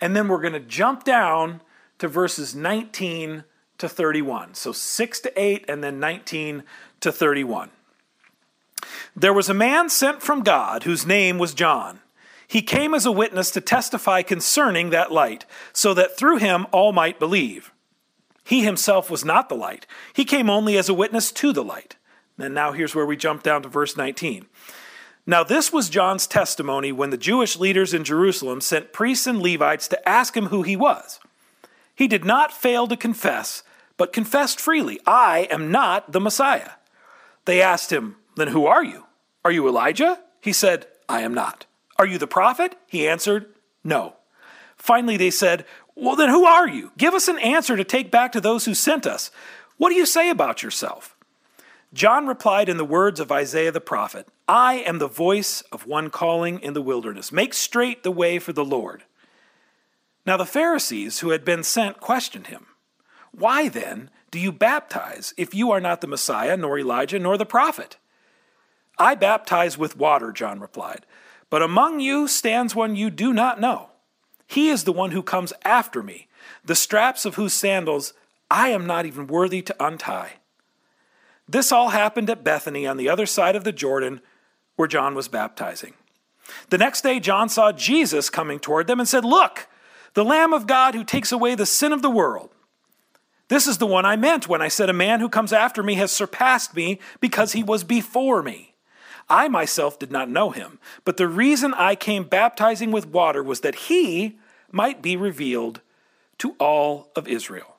and 0.00 0.16
then 0.16 0.28
we're 0.28 0.40
going 0.40 0.52
to 0.52 0.60
jump 0.60 1.04
down 1.04 1.60
to 1.98 2.08
verses 2.08 2.54
19 2.54 3.44
to 3.78 3.88
31. 3.88 4.54
So 4.54 4.72
6 4.72 5.20
to 5.20 5.40
8, 5.40 5.64
and 5.68 5.84
then 5.84 6.00
19 6.00 6.62
to 7.00 7.12
31. 7.12 7.70
There 9.14 9.32
was 9.32 9.48
a 9.48 9.54
man 9.54 9.88
sent 9.88 10.22
from 10.22 10.42
God 10.42 10.82
whose 10.82 11.06
name 11.06 11.38
was 11.38 11.54
John. 11.54 12.00
He 12.48 12.62
came 12.62 12.94
as 12.94 13.06
a 13.06 13.12
witness 13.12 13.50
to 13.52 13.60
testify 13.60 14.22
concerning 14.22 14.90
that 14.90 15.12
light, 15.12 15.44
so 15.72 15.94
that 15.94 16.16
through 16.16 16.36
him 16.36 16.66
all 16.72 16.92
might 16.92 17.18
believe. 17.18 17.72
He 18.44 18.62
himself 18.64 19.10
was 19.10 19.24
not 19.24 19.48
the 19.48 19.56
light, 19.56 19.86
he 20.12 20.24
came 20.24 20.48
only 20.48 20.78
as 20.78 20.88
a 20.88 20.94
witness 20.94 21.32
to 21.32 21.52
the 21.52 21.64
light. 21.64 21.96
And 22.38 22.54
now 22.54 22.72
here's 22.72 22.94
where 22.94 23.06
we 23.06 23.16
jump 23.16 23.42
down 23.42 23.62
to 23.62 23.68
verse 23.68 23.96
19. 23.96 24.46
Now, 25.28 25.42
this 25.42 25.72
was 25.72 25.88
John's 25.88 26.28
testimony 26.28 26.92
when 26.92 27.10
the 27.10 27.16
Jewish 27.16 27.56
leaders 27.56 27.92
in 27.92 28.04
Jerusalem 28.04 28.60
sent 28.60 28.92
priests 28.92 29.26
and 29.26 29.42
Levites 29.42 29.88
to 29.88 30.08
ask 30.08 30.36
him 30.36 30.46
who 30.46 30.62
he 30.62 30.76
was. 30.76 31.18
He 31.96 32.06
did 32.06 32.24
not 32.24 32.52
fail 32.52 32.86
to 32.86 32.96
confess, 32.96 33.64
but 33.96 34.12
confessed 34.12 34.60
freely, 34.60 35.00
I 35.04 35.48
am 35.50 35.72
not 35.72 36.12
the 36.12 36.20
Messiah. 36.20 36.72
They 37.46 37.60
asked 37.60 37.90
him, 37.90 38.16
Then 38.36 38.48
who 38.48 38.66
are 38.66 38.84
you? 38.84 39.06
Are 39.44 39.50
you 39.50 39.66
Elijah? 39.66 40.20
He 40.40 40.52
said, 40.52 40.86
I 41.08 41.22
am 41.22 41.34
not. 41.34 41.66
Are 41.98 42.06
you 42.06 42.18
the 42.18 42.26
prophet? 42.26 42.76
He 42.86 43.08
answered, 43.08 43.46
No. 43.82 44.16
Finally, 44.76 45.16
they 45.16 45.30
said, 45.30 45.64
Well, 45.94 46.16
then 46.16 46.28
who 46.28 46.44
are 46.44 46.68
you? 46.68 46.92
Give 46.96 47.14
us 47.14 47.28
an 47.28 47.38
answer 47.38 47.76
to 47.76 47.84
take 47.84 48.10
back 48.10 48.32
to 48.32 48.40
those 48.40 48.64
who 48.64 48.74
sent 48.74 49.06
us. 49.06 49.30
What 49.76 49.90
do 49.90 49.94
you 49.94 50.06
say 50.06 50.30
about 50.30 50.62
yourself? 50.62 51.16
John 51.92 52.26
replied 52.26 52.68
in 52.68 52.76
the 52.76 52.84
words 52.84 53.20
of 53.20 53.32
Isaiah 53.32 53.72
the 53.72 53.80
prophet 53.80 54.28
I 54.48 54.74
am 54.74 54.98
the 54.98 55.08
voice 55.08 55.62
of 55.72 55.86
one 55.86 56.10
calling 56.10 56.60
in 56.60 56.74
the 56.74 56.82
wilderness. 56.82 57.32
Make 57.32 57.54
straight 57.54 58.02
the 58.02 58.10
way 58.10 58.38
for 58.38 58.52
the 58.52 58.64
Lord. 58.64 59.04
Now 60.26 60.36
the 60.36 60.44
Pharisees 60.44 61.20
who 61.20 61.30
had 61.30 61.44
been 61.44 61.62
sent 61.62 62.00
questioned 62.00 62.48
him. 62.48 62.66
Why 63.32 63.68
then 63.68 64.10
do 64.30 64.38
you 64.38 64.52
baptize 64.52 65.32
if 65.36 65.54
you 65.54 65.70
are 65.70 65.80
not 65.80 66.00
the 66.00 66.06
Messiah, 66.06 66.56
nor 66.56 66.78
Elijah, 66.78 67.18
nor 67.18 67.38
the 67.38 67.46
prophet? 67.46 67.96
I 68.98 69.14
baptize 69.14 69.78
with 69.78 69.96
water, 69.96 70.32
John 70.32 70.58
replied, 70.58 71.06
but 71.50 71.62
among 71.62 72.00
you 72.00 72.28
stands 72.28 72.74
one 72.74 72.96
you 72.96 73.10
do 73.10 73.32
not 73.32 73.60
know. 73.60 73.90
He 74.46 74.68
is 74.68 74.84
the 74.84 74.92
one 74.92 75.10
who 75.10 75.22
comes 75.22 75.52
after 75.64 76.02
me, 76.02 76.28
the 76.64 76.74
straps 76.74 77.24
of 77.24 77.34
whose 77.34 77.52
sandals 77.52 78.12
I 78.50 78.68
am 78.68 78.86
not 78.86 79.06
even 79.06 79.26
worthy 79.26 79.62
to 79.62 79.84
untie. 79.84 80.34
This 81.48 81.72
all 81.72 81.90
happened 81.90 82.30
at 82.30 82.44
Bethany 82.44 82.86
on 82.86 82.96
the 82.96 83.08
other 83.08 83.26
side 83.26 83.56
of 83.56 83.64
the 83.64 83.72
Jordan 83.72 84.20
where 84.76 84.88
John 84.88 85.14
was 85.14 85.28
baptizing. 85.28 85.94
The 86.70 86.78
next 86.78 87.02
day, 87.02 87.18
John 87.18 87.48
saw 87.48 87.72
Jesus 87.72 88.30
coming 88.30 88.58
toward 88.58 88.86
them 88.86 89.00
and 89.00 89.08
said, 89.08 89.24
Look, 89.24 89.68
the 90.14 90.24
Lamb 90.24 90.52
of 90.52 90.66
God 90.66 90.94
who 90.94 91.04
takes 91.04 91.32
away 91.32 91.54
the 91.54 91.66
sin 91.66 91.92
of 91.92 92.02
the 92.02 92.10
world. 92.10 92.50
This 93.48 93.66
is 93.66 93.78
the 93.78 93.86
one 93.86 94.04
I 94.04 94.16
meant 94.16 94.48
when 94.48 94.62
I 94.62 94.68
said, 94.68 94.88
A 94.88 94.94
man 94.94 95.20
who 95.20 95.28
comes 95.28 95.52
after 95.52 95.82
me 95.82 95.94
has 95.94 96.10
surpassed 96.10 96.74
me 96.74 97.00
because 97.20 97.52
he 97.52 97.62
was 97.62 97.84
before 97.84 98.42
me. 98.42 98.74
I 99.28 99.48
myself 99.48 99.98
did 99.98 100.12
not 100.12 100.30
know 100.30 100.50
him, 100.50 100.78
but 101.04 101.16
the 101.16 101.26
reason 101.26 101.74
I 101.74 101.94
came 101.94 102.24
baptizing 102.24 102.92
with 102.92 103.08
water 103.08 103.42
was 103.42 103.60
that 103.60 103.74
he 103.74 104.38
might 104.70 105.02
be 105.02 105.16
revealed 105.16 105.80
to 106.38 106.54
all 106.58 107.10
of 107.16 107.26
Israel. 107.26 107.76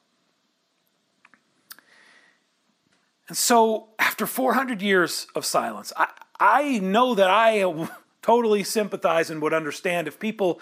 And 3.28 3.38
so, 3.38 3.90
after 4.00 4.26
400 4.26 4.82
years 4.82 5.28
of 5.36 5.46
silence, 5.46 5.92
I, 5.98 6.08
I 6.40 6.80
know 6.80 7.14
that 7.16 7.30
I 7.30 7.88
totally 8.22 8.64
sympathize 8.64 9.30
and 9.30 9.42
would 9.42 9.54
understand 9.54 10.08
if 10.08 10.20
people 10.20 10.60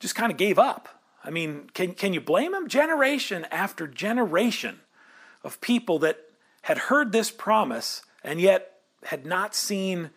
just 0.00 0.14
kind 0.14 0.32
of 0.32 0.38
gave 0.38 0.58
up. 0.58 0.88
I 1.24 1.30
mean, 1.30 1.70
can, 1.74 1.92
can 1.92 2.12
you 2.12 2.20
blame 2.20 2.52
them? 2.52 2.68
Generation 2.68 3.46
after 3.50 3.86
generation 3.86 4.80
of 5.42 5.60
people 5.60 5.98
that 6.00 6.18
had 6.62 6.78
heard 6.78 7.12
this 7.12 7.30
promise 7.30 8.02
and 8.22 8.40
yet 8.40 8.75
had 9.06 9.26
not 9.26 9.54
seen 9.54 10.10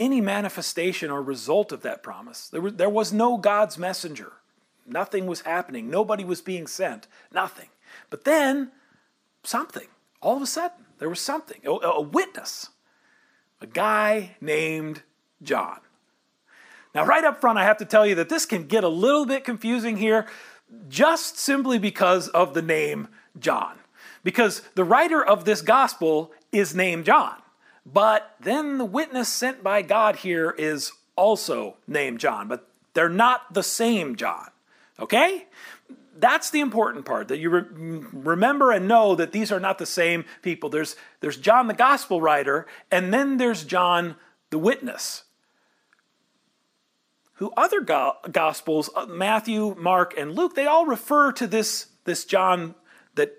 any 0.00 0.20
manifestation 0.20 1.10
or 1.10 1.22
result 1.22 1.72
of 1.72 1.82
that 1.82 2.02
promise. 2.02 2.48
There 2.48 2.60
was, 2.60 2.74
there 2.74 2.88
was 2.88 3.12
no 3.12 3.36
God's 3.36 3.78
messenger. 3.78 4.32
Nothing 4.86 5.26
was 5.26 5.42
happening. 5.42 5.90
Nobody 5.90 6.24
was 6.24 6.40
being 6.40 6.66
sent. 6.66 7.06
Nothing. 7.32 7.68
But 8.10 8.24
then, 8.24 8.70
something. 9.42 9.88
All 10.22 10.36
of 10.36 10.42
a 10.42 10.46
sudden, 10.46 10.86
there 10.98 11.08
was 11.08 11.20
something, 11.20 11.60
a, 11.64 11.70
a 11.70 12.00
witness, 12.00 12.70
a 13.60 13.66
guy 13.66 14.36
named 14.40 15.02
John. 15.42 15.80
Now, 16.94 17.04
right 17.04 17.24
up 17.24 17.40
front, 17.40 17.58
I 17.58 17.64
have 17.64 17.78
to 17.78 17.84
tell 17.84 18.06
you 18.06 18.14
that 18.16 18.28
this 18.28 18.46
can 18.46 18.66
get 18.66 18.84
a 18.84 18.88
little 18.88 19.26
bit 19.26 19.44
confusing 19.44 19.96
here 19.96 20.26
just 20.88 21.38
simply 21.38 21.78
because 21.78 22.28
of 22.28 22.54
the 22.54 22.62
name 22.62 23.08
John. 23.38 23.78
Because 24.24 24.62
the 24.74 24.84
writer 24.84 25.24
of 25.24 25.44
this 25.44 25.62
gospel 25.62 26.32
is 26.50 26.74
named 26.74 27.04
John. 27.04 27.36
But 27.90 28.34
then 28.40 28.78
the 28.78 28.84
witness 28.84 29.28
sent 29.28 29.62
by 29.62 29.82
God 29.82 30.16
here 30.16 30.50
is 30.50 30.92
also 31.16 31.76
named 31.86 32.20
John, 32.20 32.48
but 32.48 32.68
they're 32.94 33.08
not 33.08 33.54
the 33.54 33.62
same 33.62 34.16
John. 34.16 34.48
Okay? 35.00 35.46
that's 36.18 36.50
the 36.50 36.60
important 36.60 37.04
part 37.04 37.28
that 37.28 37.38
you 37.38 37.50
re- 37.50 37.64
remember 38.12 38.72
and 38.72 38.88
know 38.88 39.14
that 39.14 39.32
these 39.32 39.52
are 39.52 39.60
not 39.60 39.78
the 39.78 39.86
same 39.86 40.24
people. 40.42 40.68
There's, 40.68 40.96
there's 41.20 41.36
John 41.36 41.68
the 41.68 41.74
gospel 41.74 42.20
writer, 42.20 42.66
and 42.90 43.14
then 43.14 43.36
there's 43.36 43.64
John 43.64 44.16
the 44.50 44.58
witness. 44.58 45.24
Who 47.34 47.52
other 47.56 47.80
go- 47.80 48.16
gospels, 48.30 48.90
uh, 48.96 49.06
Matthew, 49.06 49.76
Mark, 49.78 50.14
and 50.18 50.34
Luke, 50.34 50.56
they 50.56 50.66
all 50.66 50.86
refer 50.86 51.30
to 51.32 51.46
this, 51.46 51.86
this 52.04 52.24
John 52.24 52.74
that 53.14 53.36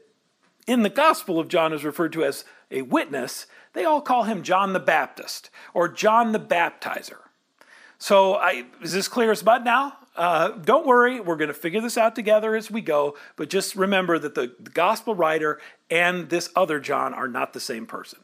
in 0.66 0.84
the 0.84 0.90
gospel 0.90 1.38
of 1.38 1.50
John 1.50 1.74
is 1.74 1.84
referred 1.84 2.14
to 2.14 2.24
as 2.24 2.46
a 2.72 2.84
witness. 2.84 3.46
They 3.74 3.86
all 3.86 4.02
call 4.02 4.24
him 4.24 4.44
John 4.44 4.74
the 4.74 4.80
Baptist 4.80 5.50
or 5.74 5.88
John 5.88 6.32
the 6.32 6.40
Baptizer. 6.40 7.20
So, 7.98 8.36
I, 8.36 8.66
is 8.82 8.94
this 8.94 9.08
clear 9.08 9.32
as 9.32 9.44
mud 9.44 9.66
now? 9.66 9.98
Uh, 10.16 10.50
don't 10.50 10.86
worry, 10.86 11.20
we're 11.20 11.36
going 11.36 11.50
to 11.50 11.54
figure 11.54 11.82
this 11.82 11.98
out 11.98 12.16
together 12.16 12.56
as 12.56 12.72
we 12.72 12.82
go, 12.82 13.16
but 13.36 13.50
just 13.50 13.76
remember 13.76 14.18
that 14.20 14.36
the, 14.36 14.54
the 14.60 14.70
gospel 14.70 15.16
writer 15.16 15.60
and 15.90 16.30
this 16.30 16.50
other 16.56 16.80
John 16.80 17.14
are 17.14 17.28
not 17.28 17.54
the 17.54 17.60
same 17.60 17.86
person. 17.86 18.20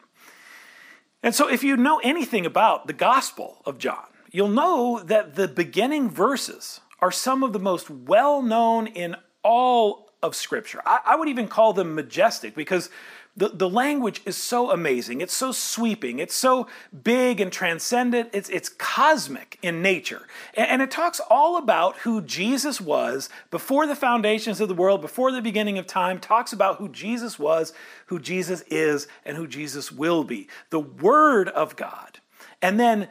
And 1.22 1.34
so, 1.34 1.50
if 1.50 1.64
you 1.64 1.78
know 1.78 2.00
anything 2.04 2.46
about 2.46 2.88
the 2.88 2.94
gospel 2.94 3.62
of 3.66 3.78
John, 3.78 4.06
you'll 4.32 4.48
know 4.48 5.02
that 5.04 5.36
the 5.36 5.48
beginning 5.48 6.10
verses 6.10 6.82
are 7.00 7.12
some 7.12 7.44
of 7.44 7.54
the 7.54 7.60
most 7.60 7.90
well 7.90 8.42
known 8.42 8.88
in 8.88 9.16
all 9.44 10.10
of 10.22 10.36
Scripture. 10.36 10.82
I, 10.86 11.00
I 11.06 11.16
would 11.16 11.30
even 11.30 11.48
call 11.48 11.74
them 11.74 11.96
majestic 11.96 12.56
because 12.56 12.90
the, 13.38 13.50
the 13.50 13.70
language 13.70 14.22
is 14.26 14.38
so 14.38 14.72
amazing. 14.72 15.20
It's 15.20 15.36
so 15.36 15.52
sweeping. 15.52 16.20
It's 16.20 16.36
so 16.36 16.68
big 17.04 17.42
and 17.42 17.52
transcendent. 17.52 18.30
It's, 18.32 18.50
it's 18.50 18.70
cosmic 18.70 19.60
in 19.62 19.82
nature. 19.82 20.22
And, 20.54 20.70
and 20.70 20.82
it 20.82 20.90
talks 20.90 21.20
all 21.30 21.58
about 21.58 21.98
who 21.98 22.22
Jesus 22.22 22.80
was 22.80 23.30
before 23.52 23.88
the 23.88 23.96
foundations 23.96 24.62
of 24.62 24.70
the 24.70 24.74
world, 24.74 25.02
before 25.02 25.34
the 25.34 25.42
beginning 25.42 25.78
of 25.78 25.86
time, 25.86 26.20
talks 26.20 26.54
about 26.54 26.78
who 26.78 26.88
Jesus 26.88 27.38
was, 27.38 27.74
who 28.06 28.20
Jesus 28.20 28.62
is, 28.70 29.08
and 29.26 29.36
who 29.36 29.48
Jesus 29.48 29.92
will 29.92 30.24
be. 30.24 30.48
The 30.70 30.80
Word 30.80 31.50
of 31.50 31.76
God. 31.76 32.20
And 32.62 32.80
then 32.80 33.10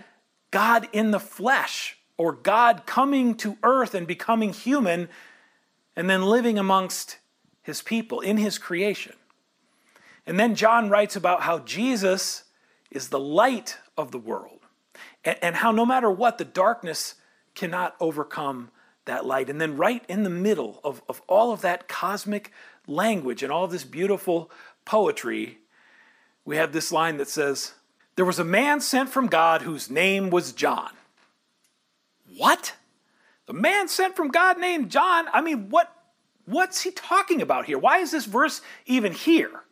God 0.51 0.89
in 0.93 1.11
the 1.11 1.21
flesh, 1.21 1.99
or 2.17 2.33
God 2.33 2.87
coming 2.87 3.35
to 3.37 3.59
earth 3.63 3.95
and 3.95 4.07
becoming 4.07 4.55
human, 4.55 5.09
and 5.97 6.09
then 6.09 6.23
living 6.23 6.59
amongst 6.59 7.19
his 7.63 7.83
people 7.83 8.21
in 8.21 8.39
his 8.39 8.57
creation. 8.57 9.15
And 10.27 10.39
then 10.39 10.55
John 10.55 10.89
writes 10.89 11.17
about 11.17 11.43
how 11.43 11.61
Jesus 11.61 12.45
is 12.91 13.09
the 13.09 13.21
light 13.21 13.79
of 13.97 14.11
the 14.11 14.19
world 14.19 14.61
and, 15.25 15.37
and 15.43 15.57
how 15.57 15.71
no 15.71 15.85
matter 15.85 16.11
what, 16.11 16.39
the 16.39 16.45
darkness 16.45 17.15
cannot 17.55 17.95
overcome 18.01 18.71
that 19.05 19.27
light. 19.27 19.51
And 19.51 19.61
then, 19.61 19.77
right 19.77 20.05
in 20.09 20.23
the 20.23 20.31
middle 20.31 20.81
of, 20.83 21.03
of 21.09 21.21
all 21.29 21.53
of 21.53 21.61
that 21.61 21.89
cosmic 21.89 22.51
language 22.87 23.43
and 23.43 23.53
all 23.53 23.67
this 23.67 23.85
beautiful 23.85 24.51
poetry, 24.85 25.59
we 26.45 26.57
have 26.57 26.73
this 26.73 26.93
line 26.93 27.17
that 27.19 27.29
says, 27.29 27.75
There 28.17 28.25
was 28.25 28.39
a 28.39 28.45
man 28.45 28.81
sent 28.81 29.11
from 29.11 29.27
God 29.27 29.63
whose 29.63 29.91
name 29.91 30.31
was 30.31 30.53
John. 30.53 30.91
What? 32.37 32.75
The 33.47 33.53
man 33.53 33.89
sent 33.89 34.17
from 34.17 34.29
God 34.29 34.59
named 34.59 34.91
John? 34.91 35.27
I 35.33 35.43
mean, 35.43 35.69
what, 35.69 35.93
what's 36.47 36.83
he 36.83 36.91
talking 36.91 37.43
about 37.43 37.67
here? 37.67 37.79
Why 37.79 37.99
is 37.99 38.11
this 38.11 38.25
verse 38.25 38.63
even 38.87 39.13
here? 39.13 39.64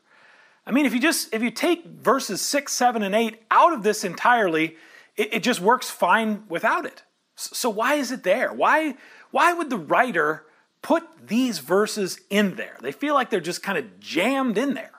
I 0.66 0.70
mean, 0.70 0.86
if 0.86 0.94
you 0.94 1.00
just 1.00 1.32
if 1.34 1.42
you 1.42 1.50
take 1.50 1.84
verses 1.84 2.40
six, 2.40 2.72
seven, 2.72 3.02
and 3.02 3.14
eight 3.14 3.42
out 3.50 3.72
of 3.72 3.82
this 3.82 4.04
entirely, 4.04 4.76
it, 5.16 5.34
it 5.34 5.42
just 5.42 5.60
works 5.60 5.90
fine 5.90 6.44
without 6.48 6.86
it. 6.86 7.02
So 7.34 7.70
why 7.70 7.94
is 7.94 8.12
it 8.12 8.22
there? 8.22 8.52
Why, 8.52 8.94
why 9.30 9.52
would 9.52 9.70
the 9.70 9.78
writer 9.78 10.44
put 10.82 11.02
these 11.26 11.58
verses 11.58 12.20
in 12.30 12.56
there? 12.56 12.76
They 12.80 12.92
feel 12.92 13.14
like 13.14 13.30
they're 13.30 13.40
just 13.40 13.62
kind 13.62 13.78
of 13.78 14.00
jammed 14.00 14.58
in 14.58 14.74
there. 14.74 14.90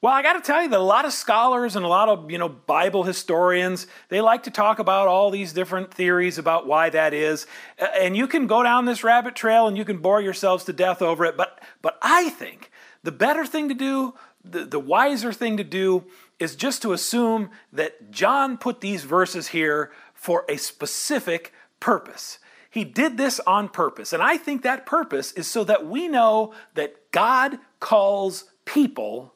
Well, 0.00 0.12
I 0.12 0.22
got 0.22 0.32
to 0.32 0.40
tell 0.40 0.60
you 0.60 0.68
that 0.68 0.80
a 0.80 0.82
lot 0.82 1.04
of 1.04 1.12
scholars 1.12 1.76
and 1.76 1.84
a 1.84 1.88
lot 1.88 2.08
of, 2.08 2.28
you 2.28 2.36
know, 2.36 2.48
Bible 2.48 3.04
historians, 3.04 3.86
they 4.08 4.20
like 4.20 4.42
to 4.44 4.50
talk 4.50 4.80
about 4.80 5.06
all 5.06 5.30
these 5.30 5.52
different 5.52 5.94
theories 5.94 6.38
about 6.38 6.66
why 6.66 6.90
that 6.90 7.14
is. 7.14 7.46
And 7.78 8.16
you 8.16 8.26
can 8.26 8.48
go 8.48 8.64
down 8.64 8.84
this 8.84 9.04
rabbit 9.04 9.36
trail 9.36 9.68
and 9.68 9.78
you 9.78 9.84
can 9.84 9.98
bore 9.98 10.20
yourselves 10.20 10.64
to 10.64 10.72
death 10.72 11.02
over 11.02 11.24
it, 11.24 11.36
but 11.36 11.62
but 11.82 11.98
I 12.02 12.30
think 12.30 12.71
the 13.02 13.12
better 13.12 13.44
thing 13.44 13.68
to 13.68 13.74
do, 13.74 14.14
the, 14.44 14.64
the 14.64 14.80
wiser 14.80 15.32
thing 15.32 15.56
to 15.56 15.64
do 15.64 16.04
is 16.38 16.56
just 16.56 16.82
to 16.82 16.92
assume 16.92 17.50
that 17.72 18.10
John 18.10 18.58
put 18.58 18.80
these 18.80 19.04
verses 19.04 19.48
here 19.48 19.92
for 20.14 20.44
a 20.48 20.56
specific 20.56 21.52
purpose. 21.80 22.38
He 22.70 22.84
did 22.84 23.16
this 23.16 23.38
on 23.40 23.68
purpose. 23.68 24.12
And 24.12 24.22
I 24.22 24.36
think 24.36 24.62
that 24.62 24.86
purpose 24.86 25.32
is 25.32 25.46
so 25.46 25.62
that 25.64 25.86
we 25.86 26.08
know 26.08 26.54
that 26.74 27.10
God 27.12 27.58
calls 27.80 28.44
people 28.64 29.34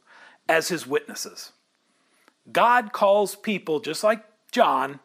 as 0.49 0.69
his 0.69 0.87
witnesses. 0.87 1.53
God 2.51 2.93
calls 2.93 3.35
people, 3.35 3.81
just 3.81 4.05
like 4.05 4.25
John, 4.53 5.01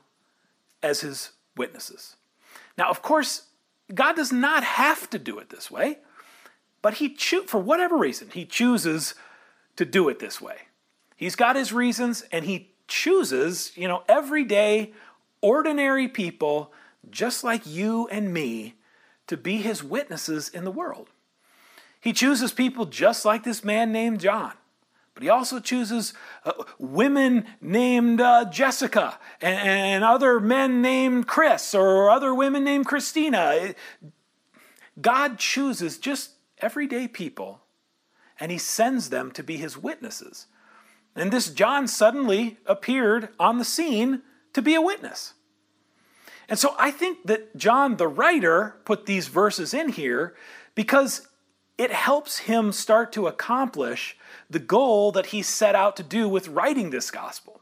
as 0.82 1.01
his 1.01 1.32
witnesses. 1.58 2.15
Now, 2.77 2.89
of 2.89 3.01
course, 3.01 3.48
God 3.94 4.15
does 4.15 4.32
not 4.32 4.63
have 4.63 5.10
to 5.10 5.20
do 5.20 5.39
it 5.39 5.50
this 5.50 5.70
way, 5.70 5.98
but 6.82 6.96
he 6.96 7.14
cho- 7.14 7.44
for 7.44 7.60
whatever 7.60 7.98
reason, 7.98 8.30
he 8.34 8.46
chooses 8.46 9.16
to 9.76 9.86
do 9.86 10.10
it 10.10 10.20
this 10.20 10.42
way. 10.42 10.58
He's 11.16 11.36
got 11.36 11.56
his 11.56 11.72
reasons 11.72 12.24
and 12.32 12.46
he 12.46 12.72
chooses, 12.88 13.72
you 13.76 13.88
know, 13.88 14.04
everyday, 14.08 14.94
ordinary 15.42 16.08
people 16.08 16.74
just 17.10 17.44
like 17.44 17.66
you 17.66 18.08
and 18.10 18.34
me 18.34 18.76
to 19.28 19.38
be 19.38 19.58
his 19.58 19.84
witnesses 19.84 20.50
in 20.50 20.64
the 20.66 20.72
world. 20.72 21.10
He 22.00 22.14
chooses 22.14 22.52
people 22.52 22.86
just 22.86 23.26
like 23.26 23.44
this 23.44 23.64
man 23.64 23.92
named 23.92 24.20
John 24.20 24.54
but 25.14 25.24
he 25.24 25.30
also 25.30 25.60
chooses 25.60 26.14
uh, 26.46 26.54
women 26.80 27.46
named 27.60 28.22
uh, 28.22 28.46
Jessica 28.46 29.20
and, 29.42 29.60
and, 29.60 30.04
other 30.04 30.40
men 30.40 30.82
named 30.82 31.28
Chris 31.28 31.76
or 31.76 32.10
other 32.10 32.34
women 32.34 32.64
named 32.64 32.86
Christina. 32.86 33.76
God 35.00 35.38
chooses 35.38 35.98
just 35.98 36.31
everyday 36.62 37.08
people 37.08 37.62
and 38.39 38.51
he 38.51 38.58
sends 38.58 39.10
them 39.10 39.32
to 39.32 39.44
be 39.44 39.58
his 39.58 39.77
witnesses. 39.77 40.48
And 41.15 41.32
this 41.32 41.50
John 41.50 41.88
suddenly 41.88 42.58
appeared 42.65 43.30
on 43.39 43.58
the 43.58 43.65
scene 43.65 44.24
to 44.53 44.62
be 44.62 44.75
a 44.75 44.82
witness. 44.82 45.34
And 46.50 46.58
so 46.58 46.75
I 46.77 46.91
think 46.91 47.20
that 47.25 47.56
John, 47.56 47.98
the 47.98 48.08
writer, 48.08 48.75
put 48.84 49.06
these 49.06 49.27
verses 49.27 49.74
in 49.74 49.89
here 49.89 50.36
because 50.75 51.27
it 51.77 51.91
helps 51.91 52.39
him 52.39 52.72
start 52.72 53.12
to 53.13 53.27
accomplish 53.27 54.18
the 54.50 54.60
goal 54.60 55.12
that 55.13 55.27
he 55.27 55.41
set 55.41 55.75
out 55.75 55.96
to 55.98 56.03
do 56.03 56.27
with 56.27 56.48
writing 56.48 56.89
this 56.89 57.12
gospel. 57.12 57.62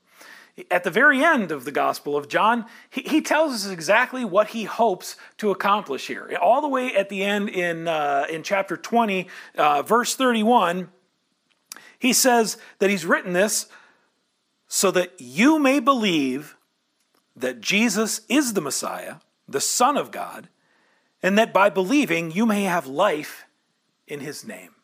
At 0.70 0.84
the 0.84 0.92
very 0.92 1.24
end 1.24 1.52
of 1.52 1.66
the 1.66 1.72
Gospel 1.72 2.18
of 2.18 2.28
John, 2.28 2.66
he, 2.90 3.02
he 3.02 3.22
tells 3.22 3.54
us 3.54 3.70
exactly 3.70 4.26
what 4.26 4.50
he 4.50 4.64
hopes 4.64 5.16
to 5.38 5.52
accomplish 5.52 6.08
here. 6.08 6.38
All 6.42 6.62
the 6.62 6.68
way 6.68 6.96
at 6.96 7.10
the 7.10 7.24
end 7.24 7.50
in, 7.50 7.88
uh, 7.88 8.26
in 8.30 8.44
chapter 8.44 8.78
20, 8.78 9.28
uh, 9.58 9.82
verse 9.82 10.16
31, 10.16 10.90
he 11.98 12.14
says 12.14 12.58
that 12.80 12.90
he's 12.90 13.06
written 13.06 13.34
this 13.34 13.68
so 14.68 14.92
that 14.92 15.14
you 15.20 15.60
may 15.60 15.80
believe 15.80 16.56
that 17.36 17.62
Jesus 17.62 18.22
is 18.30 18.54
the 18.54 18.62
Messiah, 18.62 19.16
the 19.48 19.62
Son 19.62 19.98
of 19.98 20.12
God, 20.12 20.50
and 21.24 21.38
that 21.38 21.54
by 21.54 21.70
believing 21.70 22.32
you 22.32 22.46
may 22.46 22.64
have 22.64 22.88
life 22.88 23.46
in 24.08 24.20
his 24.20 24.46
name. 24.46 24.76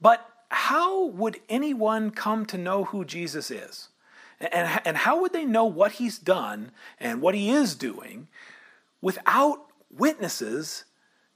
But 0.00 0.28
how 0.50 1.06
would 1.06 1.40
anyone 1.48 2.10
come 2.10 2.46
to 2.46 2.58
know 2.58 2.84
who 2.84 3.04
Jesus 3.04 3.50
is? 3.50 3.88
And, 4.40 4.80
and 4.84 4.96
how 4.96 5.20
would 5.20 5.32
they 5.32 5.44
know 5.44 5.64
what 5.64 5.92
he's 5.92 6.18
done 6.18 6.70
and 7.00 7.20
what 7.20 7.34
he 7.34 7.50
is 7.50 7.74
doing 7.74 8.28
without 9.00 9.66
witnesses 9.90 10.84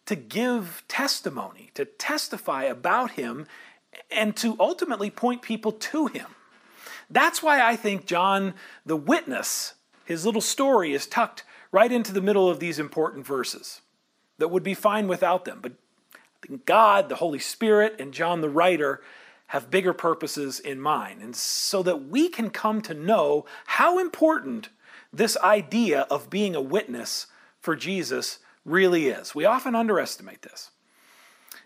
to 0.07 0.15
give 0.15 0.85
testimony, 0.89 1.71
to 1.75 1.85
testify 1.85 2.65
about 2.65 3.13
him, 3.13 3.47
and 4.11 4.37
to 4.37 4.57
ultimately 4.61 5.11
point 5.11 5.43
people 5.43 5.73
to 5.73 6.07
him? 6.07 6.27
That's 7.11 7.43
why 7.43 7.61
I 7.61 7.77
think 7.77 8.07
John, 8.07 8.55
the 8.87 8.97
witness, 8.97 9.75
his 10.05 10.25
little 10.25 10.41
story 10.41 10.93
is 10.93 11.07
tucked 11.07 11.45
right 11.71 11.91
into 11.91 12.13
the 12.13 12.21
middle 12.21 12.49
of 12.49 12.61
these 12.61 12.79
important 12.79 13.27
verses 13.27 13.81
that 14.39 14.49
would 14.49 14.63
be 14.63 14.75
fine 14.75 15.09
without 15.09 15.45
them. 15.45 15.61
But 15.61 15.73
God, 16.65 17.09
the 17.09 17.17
Holy 17.17 17.39
Spirit, 17.39 17.97
and 17.99 18.13
John 18.13 18.41
the 18.41 18.49
writer 18.49 19.01
have 19.53 19.71
bigger 19.71 19.93
purposes 19.93 20.59
in 20.59 20.81
mind. 20.81 21.21
And 21.21 21.37
so 21.37 21.83
that 21.83 22.09
we 22.09 22.31
can 22.31 22.49
come 22.49 22.81
to 22.81 22.95
know 22.95 23.45
how 23.67 23.99
important 23.99 24.71
this 25.13 25.37
idea 25.37 26.07
of 26.11 26.31
being 26.31 26.55
a 26.55 26.61
witness 26.63 27.27
for 27.61 27.77
Jesus 27.77 28.39
really 28.65 29.09
is. 29.09 29.35
We 29.35 29.45
often 29.45 29.75
underestimate 29.75 30.41
this. 30.41 30.71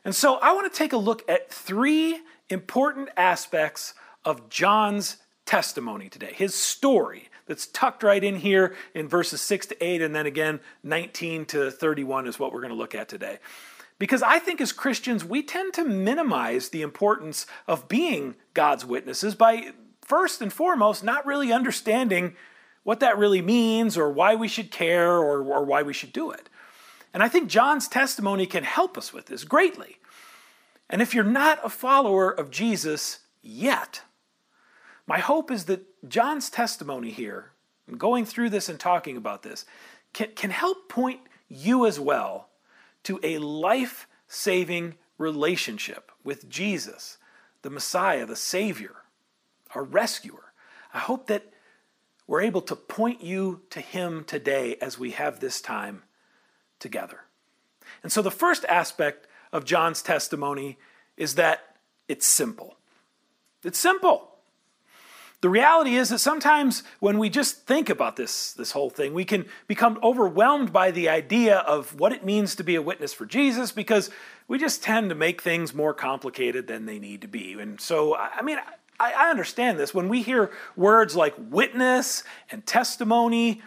And 0.04 0.16
so 0.16 0.34
I 0.38 0.52
want 0.52 0.70
to 0.70 0.76
take 0.76 0.94
a 0.94 0.96
look 0.96 1.22
at 1.30 1.48
three 1.48 2.18
important 2.50 3.10
aspects 3.16 3.94
of 4.24 4.48
John's 4.48 5.18
testimony 5.44 6.08
today, 6.08 6.32
his 6.34 6.56
story 6.56 7.28
that's 7.46 7.68
tucked 7.68 8.02
right 8.02 8.24
in 8.24 8.34
here 8.34 8.74
in 8.94 9.06
verses 9.06 9.40
6 9.42 9.66
to 9.68 9.84
8, 9.84 10.02
and 10.02 10.12
then 10.12 10.26
again 10.26 10.58
19 10.82 11.44
to 11.46 11.70
31 11.70 12.26
is 12.26 12.36
what 12.36 12.52
we're 12.52 12.62
going 12.62 12.72
to 12.72 12.76
look 12.76 12.96
at 12.96 13.08
today. 13.08 13.38
Because 13.98 14.22
I 14.22 14.38
think 14.38 14.60
as 14.60 14.72
Christians, 14.72 15.24
we 15.24 15.42
tend 15.42 15.72
to 15.74 15.84
minimize 15.84 16.68
the 16.68 16.82
importance 16.82 17.46
of 17.66 17.88
being 17.88 18.34
God's 18.52 18.84
witnesses 18.84 19.34
by 19.34 19.72
first 20.02 20.42
and 20.42 20.52
foremost 20.52 21.02
not 21.02 21.26
really 21.26 21.52
understanding 21.52 22.36
what 22.82 23.00
that 23.00 23.18
really 23.18 23.42
means 23.42 23.96
or 23.96 24.10
why 24.10 24.34
we 24.34 24.48
should 24.48 24.70
care 24.70 25.16
or, 25.16 25.42
or 25.42 25.64
why 25.64 25.82
we 25.82 25.92
should 25.92 26.12
do 26.12 26.30
it. 26.30 26.48
And 27.12 27.22
I 27.22 27.28
think 27.28 27.48
John's 27.48 27.88
testimony 27.88 28.46
can 28.46 28.62
help 28.62 28.98
us 28.98 29.12
with 29.12 29.26
this 29.26 29.44
greatly. 29.44 29.96
And 30.88 31.02
if 31.02 31.14
you're 31.14 31.24
not 31.24 31.58
a 31.64 31.68
follower 31.68 32.30
of 32.30 32.50
Jesus 32.50 33.20
yet, 33.42 34.02
my 35.06 35.18
hope 35.18 35.50
is 35.50 35.64
that 35.64 36.08
John's 36.08 36.50
testimony 36.50 37.10
here, 37.10 37.52
going 37.96 38.24
through 38.24 38.50
this 38.50 38.68
and 38.68 38.78
talking 38.78 39.16
about 39.16 39.42
this, 39.42 39.64
can, 40.12 40.28
can 40.36 40.50
help 40.50 40.88
point 40.88 41.20
you 41.48 41.86
as 41.86 41.98
well 41.98 42.50
to 43.06 43.20
a 43.22 43.38
life 43.38 44.08
saving 44.26 44.96
relationship 45.16 46.10
with 46.24 46.48
Jesus, 46.48 47.18
the 47.62 47.70
Messiah, 47.70 48.26
the 48.26 48.34
Savior, 48.34 48.96
our 49.76 49.84
rescuer. 49.84 50.52
I 50.92 50.98
hope 50.98 51.28
that 51.28 51.44
we're 52.26 52.40
able 52.40 52.62
to 52.62 52.74
point 52.74 53.22
you 53.22 53.60
to 53.70 53.80
Him 53.80 54.24
today 54.24 54.76
as 54.80 54.98
we 54.98 55.12
have 55.12 55.38
this 55.38 55.60
time 55.60 56.02
together. 56.80 57.20
And 58.02 58.10
so, 58.10 58.22
the 58.22 58.32
first 58.32 58.64
aspect 58.64 59.28
of 59.52 59.64
John's 59.64 60.02
testimony 60.02 60.76
is 61.16 61.36
that 61.36 61.76
it's 62.08 62.26
simple. 62.26 62.76
It's 63.62 63.78
simple. 63.78 64.35
The 65.42 65.50
reality 65.50 65.96
is 65.96 66.08
that 66.08 66.18
sometimes 66.18 66.82
when 66.98 67.18
we 67.18 67.28
just 67.28 67.66
think 67.66 67.90
about 67.90 68.16
this, 68.16 68.52
this 68.54 68.72
whole 68.72 68.88
thing, 68.88 69.12
we 69.12 69.24
can 69.24 69.44
become 69.66 69.98
overwhelmed 70.02 70.72
by 70.72 70.90
the 70.90 71.08
idea 71.08 71.58
of 71.58 71.98
what 72.00 72.12
it 72.12 72.24
means 72.24 72.54
to 72.56 72.64
be 72.64 72.74
a 72.74 72.82
witness 72.82 73.12
for 73.12 73.26
Jesus 73.26 73.70
because 73.70 74.10
we 74.48 74.58
just 74.58 74.82
tend 74.82 75.10
to 75.10 75.14
make 75.14 75.42
things 75.42 75.74
more 75.74 75.92
complicated 75.92 76.66
than 76.66 76.86
they 76.86 76.98
need 76.98 77.20
to 77.20 77.28
be. 77.28 77.52
And 77.52 77.78
so, 77.80 78.16
I 78.16 78.40
mean, 78.42 78.58
I, 78.98 79.12
I 79.12 79.30
understand 79.30 79.78
this. 79.78 79.92
When 79.92 80.08
we 80.08 80.22
hear 80.22 80.50
words 80.74 81.14
like 81.14 81.34
witness 81.38 82.24
and 82.50 82.64
testimony, 82.64 83.62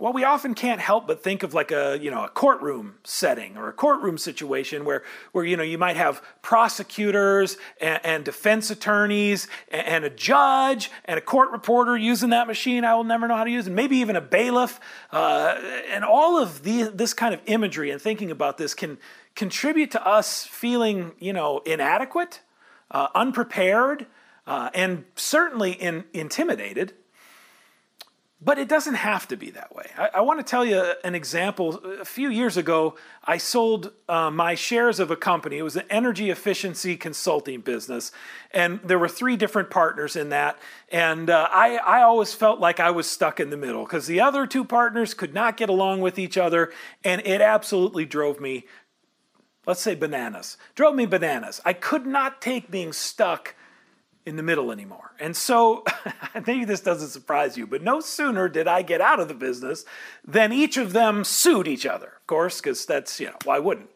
well, 0.00 0.12
we 0.12 0.22
often 0.22 0.54
can't 0.54 0.80
help 0.80 1.08
but 1.08 1.24
think 1.24 1.42
of 1.42 1.54
like 1.54 1.72
a 1.72 1.98
you 2.00 2.10
know 2.10 2.24
a 2.24 2.28
courtroom 2.28 2.94
setting 3.02 3.56
or 3.56 3.68
a 3.68 3.72
courtroom 3.72 4.16
situation 4.16 4.84
where 4.84 5.02
where 5.32 5.44
you 5.44 5.56
know 5.56 5.62
you 5.64 5.76
might 5.76 5.96
have 5.96 6.22
prosecutors 6.40 7.56
and, 7.80 8.00
and 8.04 8.24
defense 8.24 8.70
attorneys 8.70 9.48
and, 9.70 9.86
and, 9.86 10.04
a 10.04 10.10
judge 10.10 10.90
and 11.04 11.18
a 11.18 11.20
court 11.20 11.50
reporter 11.50 11.96
using 11.96 12.30
that 12.30 12.46
machine 12.46 12.84
I 12.84 12.94
will 12.94 13.04
never 13.04 13.26
know 13.26 13.36
how 13.36 13.44
to 13.44 13.50
use 13.50 13.66
and 13.66 13.74
maybe 13.74 13.96
even 13.96 14.14
a 14.14 14.20
bailiff. 14.20 14.78
Uh, 15.10 15.60
and 15.90 16.04
all 16.04 16.38
of 16.38 16.62
the, 16.62 16.84
this 16.84 17.12
kind 17.12 17.34
of 17.34 17.40
imagery 17.46 17.90
and 17.90 18.00
thinking 18.00 18.30
about 18.30 18.56
this 18.56 18.74
can 18.74 18.98
contribute 19.34 19.90
to 19.90 20.06
us 20.06 20.44
feeling 20.44 21.12
you 21.18 21.32
know 21.32 21.58
inadequate, 21.66 22.40
uh, 22.92 23.08
unprepared, 23.16 24.06
uh, 24.46 24.70
and 24.74 25.04
certainly 25.16 25.72
in, 25.72 26.04
intimidated 26.12 26.94
But 28.40 28.56
it 28.58 28.68
doesn't 28.68 28.94
have 28.94 29.26
to 29.28 29.36
be 29.36 29.50
that 29.50 29.74
way. 29.74 29.90
I, 29.96 30.10
I 30.14 30.20
want 30.20 30.38
to 30.38 30.48
tell 30.48 30.64
you 30.64 30.92
an 31.02 31.16
example. 31.16 31.80
A 32.00 32.04
few 32.04 32.28
years 32.28 32.56
ago, 32.56 32.94
I 33.24 33.36
sold 33.36 33.92
uh, 34.08 34.30
my 34.30 34.54
shares 34.54 35.00
of 35.00 35.10
a 35.10 35.16
company. 35.16 35.58
It 35.58 35.62
was 35.62 35.74
an 35.74 35.86
energy 35.90 36.30
efficiency 36.30 36.96
consulting 36.96 37.62
business, 37.62 38.12
and 38.52 38.78
there 38.84 38.98
were 38.98 39.08
three 39.08 39.36
different 39.36 39.70
partners 39.70 40.14
in 40.14 40.28
that. 40.28 40.56
And 40.92 41.30
uh, 41.30 41.48
I, 41.50 41.78
I 41.78 42.02
always 42.02 42.32
felt 42.32 42.60
like 42.60 42.78
I 42.78 42.92
was 42.92 43.08
stuck 43.08 43.40
in 43.40 43.50
the 43.50 43.56
middle 43.56 43.82
because 43.82 44.06
the 44.06 44.20
other 44.20 44.46
two 44.46 44.64
partners 44.64 45.14
could 45.14 45.34
not 45.34 45.56
get 45.56 45.68
along 45.68 46.00
with 46.00 46.16
each 46.16 46.38
other, 46.38 46.72
and 47.02 47.20
it 47.24 47.40
absolutely 47.40 48.06
drove 48.06 48.40
me, 48.40 48.66
let's 49.66 49.80
say, 49.80 49.96
bananas. 49.96 50.56
Drove 50.76 50.94
me 50.94 51.06
bananas. 51.06 51.60
I 51.64 51.72
could 51.72 52.06
not 52.06 52.40
take 52.40 52.70
being 52.70 52.92
stuck 52.92 53.56
in 54.28 54.36
the 54.36 54.42
middle 54.42 54.70
anymore. 54.70 55.12
And 55.18 55.36
so, 55.36 55.84
maybe 56.46 56.64
this 56.64 56.80
doesn't 56.80 57.08
surprise 57.08 57.56
you, 57.56 57.66
but 57.66 57.82
no 57.82 58.00
sooner 58.00 58.48
did 58.48 58.68
I 58.68 58.82
get 58.82 59.00
out 59.00 59.18
of 59.18 59.28
the 59.28 59.34
business 59.34 59.84
than 60.24 60.52
each 60.52 60.76
of 60.76 60.92
them 60.92 61.24
sued 61.24 61.66
each 61.66 61.86
other, 61.86 62.12
of 62.16 62.26
course, 62.26 62.60
because 62.60 62.86
that's, 62.86 63.18
you 63.18 63.26
know, 63.26 63.36
why 63.44 63.58
wouldn't? 63.58 63.90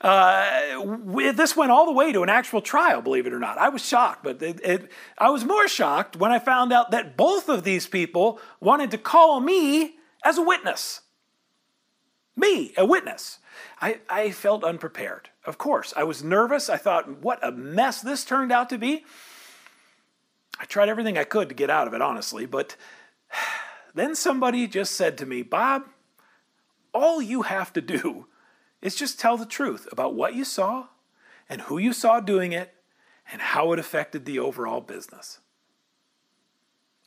Uh, 0.00 0.80
we, 1.04 1.30
this 1.32 1.56
went 1.56 1.72
all 1.72 1.86
the 1.86 1.92
way 1.92 2.12
to 2.12 2.22
an 2.22 2.28
actual 2.28 2.60
trial, 2.60 3.02
believe 3.02 3.26
it 3.26 3.32
or 3.32 3.40
not. 3.40 3.58
I 3.58 3.68
was 3.68 3.84
shocked, 3.84 4.22
but 4.22 4.40
it, 4.42 4.60
it, 4.62 4.92
I 5.16 5.30
was 5.30 5.44
more 5.44 5.66
shocked 5.66 6.16
when 6.16 6.30
I 6.30 6.38
found 6.38 6.72
out 6.72 6.92
that 6.92 7.16
both 7.16 7.48
of 7.48 7.64
these 7.64 7.86
people 7.88 8.38
wanted 8.60 8.92
to 8.92 8.98
call 8.98 9.40
me 9.40 9.96
as 10.24 10.38
a 10.38 10.42
witness. 10.42 11.00
Me, 12.36 12.72
a 12.76 12.84
witness. 12.84 13.38
I, 13.80 13.98
I 14.08 14.30
felt 14.30 14.62
unprepared. 14.62 15.30
Of 15.44 15.58
course, 15.58 15.92
I 15.96 16.04
was 16.04 16.22
nervous. 16.22 16.68
I 16.68 16.76
thought, 16.76 17.20
what 17.20 17.40
a 17.42 17.50
mess 17.50 18.00
this 18.00 18.24
turned 18.24 18.52
out 18.52 18.68
to 18.70 18.78
be. 18.78 19.04
I 20.58 20.64
tried 20.64 20.88
everything 20.88 21.16
I 21.16 21.24
could 21.24 21.48
to 21.48 21.54
get 21.54 21.70
out 21.70 21.86
of 21.86 21.94
it, 21.94 22.02
honestly, 22.02 22.46
but 22.46 22.76
then 23.94 24.14
somebody 24.14 24.66
just 24.66 24.92
said 24.92 25.18
to 25.18 25.26
me, 25.26 25.42
Bob, 25.42 25.84
all 26.92 27.22
you 27.22 27.42
have 27.42 27.72
to 27.74 27.80
do 27.80 28.26
is 28.82 28.94
just 28.94 29.20
tell 29.20 29.36
the 29.36 29.46
truth 29.46 29.88
about 29.92 30.14
what 30.14 30.34
you 30.34 30.44
saw 30.44 30.86
and 31.48 31.62
who 31.62 31.78
you 31.78 31.92
saw 31.92 32.20
doing 32.20 32.52
it 32.52 32.74
and 33.30 33.40
how 33.40 33.72
it 33.72 33.78
affected 33.78 34.24
the 34.24 34.38
overall 34.38 34.80
business. 34.80 35.38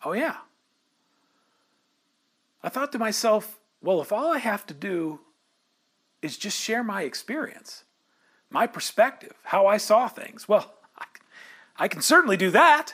Oh, 0.04 0.14
yeah. 0.14 0.38
I 2.64 2.70
thought 2.70 2.92
to 2.92 3.00
myself, 3.00 3.60
well, 3.82 4.02
if 4.02 4.12
all 4.12 4.32
I 4.32 4.38
have 4.38 4.66
to 4.68 4.74
do 4.74 5.20
is 6.22 6.38
just 6.38 6.60
share 6.60 6.84
my 6.84 7.04
experience, 7.04 7.84
my 8.50 8.68
perspective, 8.68 9.34
how 9.44 9.66
I 9.66 9.78
saw 9.78 10.08
things, 10.08 10.48
well, 10.48 10.74
I 11.78 11.88
can 11.88 12.02
certainly 12.02 12.38
do 12.38 12.52
that. 12.52 12.94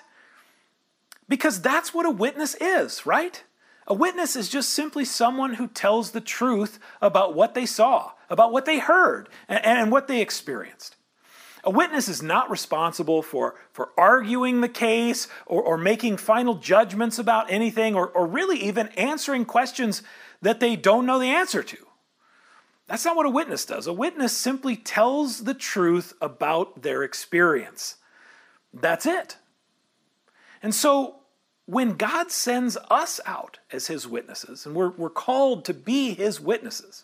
Because 1.29 1.61
that's 1.61 1.93
what 1.93 2.05
a 2.05 2.11
witness 2.11 2.55
is, 2.55 3.05
right? 3.05 3.43
A 3.87 3.93
witness 3.93 4.35
is 4.35 4.49
just 4.49 4.69
simply 4.69 5.05
someone 5.05 5.55
who 5.55 5.67
tells 5.67 6.11
the 6.11 6.21
truth 6.21 6.79
about 7.01 7.33
what 7.33 7.53
they 7.53 7.65
saw, 7.65 8.11
about 8.29 8.51
what 8.51 8.65
they 8.65 8.79
heard, 8.79 9.29
and, 9.47 9.65
and, 9.65 9.91
what 9.91 10.07
they 10.07 10.21
experienced. 10.21 10.95
A 11.63 11.71
witness 11.71 12.07
is 12.07 12.21
not 12.21 12.49
responsible 12.49 13.21
for, 13.21 13.55
for 13.71 13.89
arguing 13.97 14.61
the 14.61 14.69
case 14.69 15.27
or, 15.45 15.61
or 15.61 15.77
making 15.77 16.17
final 16.17 16.55
judgments 16.55 17.17
about 17.17 17.49
anything 17.49 17.95
or, 17.95 18.07
or 18.09 18.25
really 18.25 18.57
even 18.59 18.87
answering 18.89 19.45
questions 19.45 20.01
that 20.41 20.59
they 20.59 20.75
don't 20.75 21.05
know 21.05 21.19
the 21.19 21.27
answer 21.27 21.63
to. 21.63 21.77
That's 22.87 23.03
not 23.03 23.17
what 23.17 23.25
a 23.25 23.29
witness 23.29 23.65
does. 23.65 23.87
A 23.87 23.93
witness 23.93 24.31
simply 24.31 24.77
tells 24.77 25.43
the 25.43 25.53
truth 25.53 26.13
about 26.21 26.83
their 26.83 27.03
experience. 27.03 27.97
That's 28.73 29.05
it. 29.05 29.37
And 30.61 30.73
so 30.73 31.17
when 31.65 31.93
God 31.93 32.31
sends 32.31 32.77
us 32.89 33.19
out 33.25 33.59
as 33.71 33.87
his 33.87 34.07
witnesses, 34.07 34.65
and 34.65 34.73
we're, 34.73 34.91
we're 34.91 35.09
called 35.09 35.65
to 35.65 35.73
be 35.73 36.13
his 36.13 36.39
witnesses, 36.39 37.03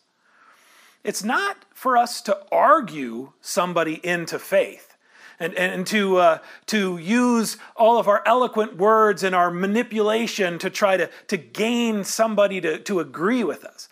it's 1.04 1.24
not 1.24 1.66
for 1.74 1.98
us 1.98 2.22
to 2.22 2.38
argue 2.52 3.34
somebody 3.42 4.00
into 4.04 4.40
faith 4.40 4.96
and, 5.40 5.54
and 5.56 5.86
to, 5.88 6.18
uh, 6.18 6.38
to 6.68 6.98
use 6.98 7.58
all 7.76 7.98
of 7.98 8.08
our 8.08 8.24
eloquent 8.26 8.78
words 8.78 9.24
and 9.24 9.36
our 9.36 9.52
manipulation 9.52 10.58
to 10.60 10.70
try 10.70 10.96
to, 10.96 11.10
to 11.28 11.36
gain 11.36 12.06
somebody 12.06 12.62
to, 12.62 12.80
to 12.80 13.02
agree 13.02 13.44
with 13.44 13.66
us. 13.66 13.90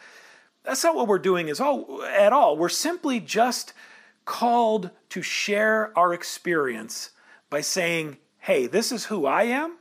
That's 0.64 0.84
not 0.84 0.96
what 0.96 1.08
we're 1.08 1.20
doing 1.20 1.50
is 1.50 1.60
all, 1.60 2.04
at 2.04 2.32
all. 2.32 2.56
We're 2.56 2.70
simply 2.70 3.20
just 3.20 3.74
called 4.24 4.92
to 5.10 5.22
share 5.22 5.92
our 5.98 6.14
experience 6.14 7.12
by 7.50 7.62
saying, 7.62 8.18
hey, 8.42 8.68
this 8.68 8.92
is 8.92 9.06
who 9.06 9.26
I 9.26 9.44
am 9.44 9.78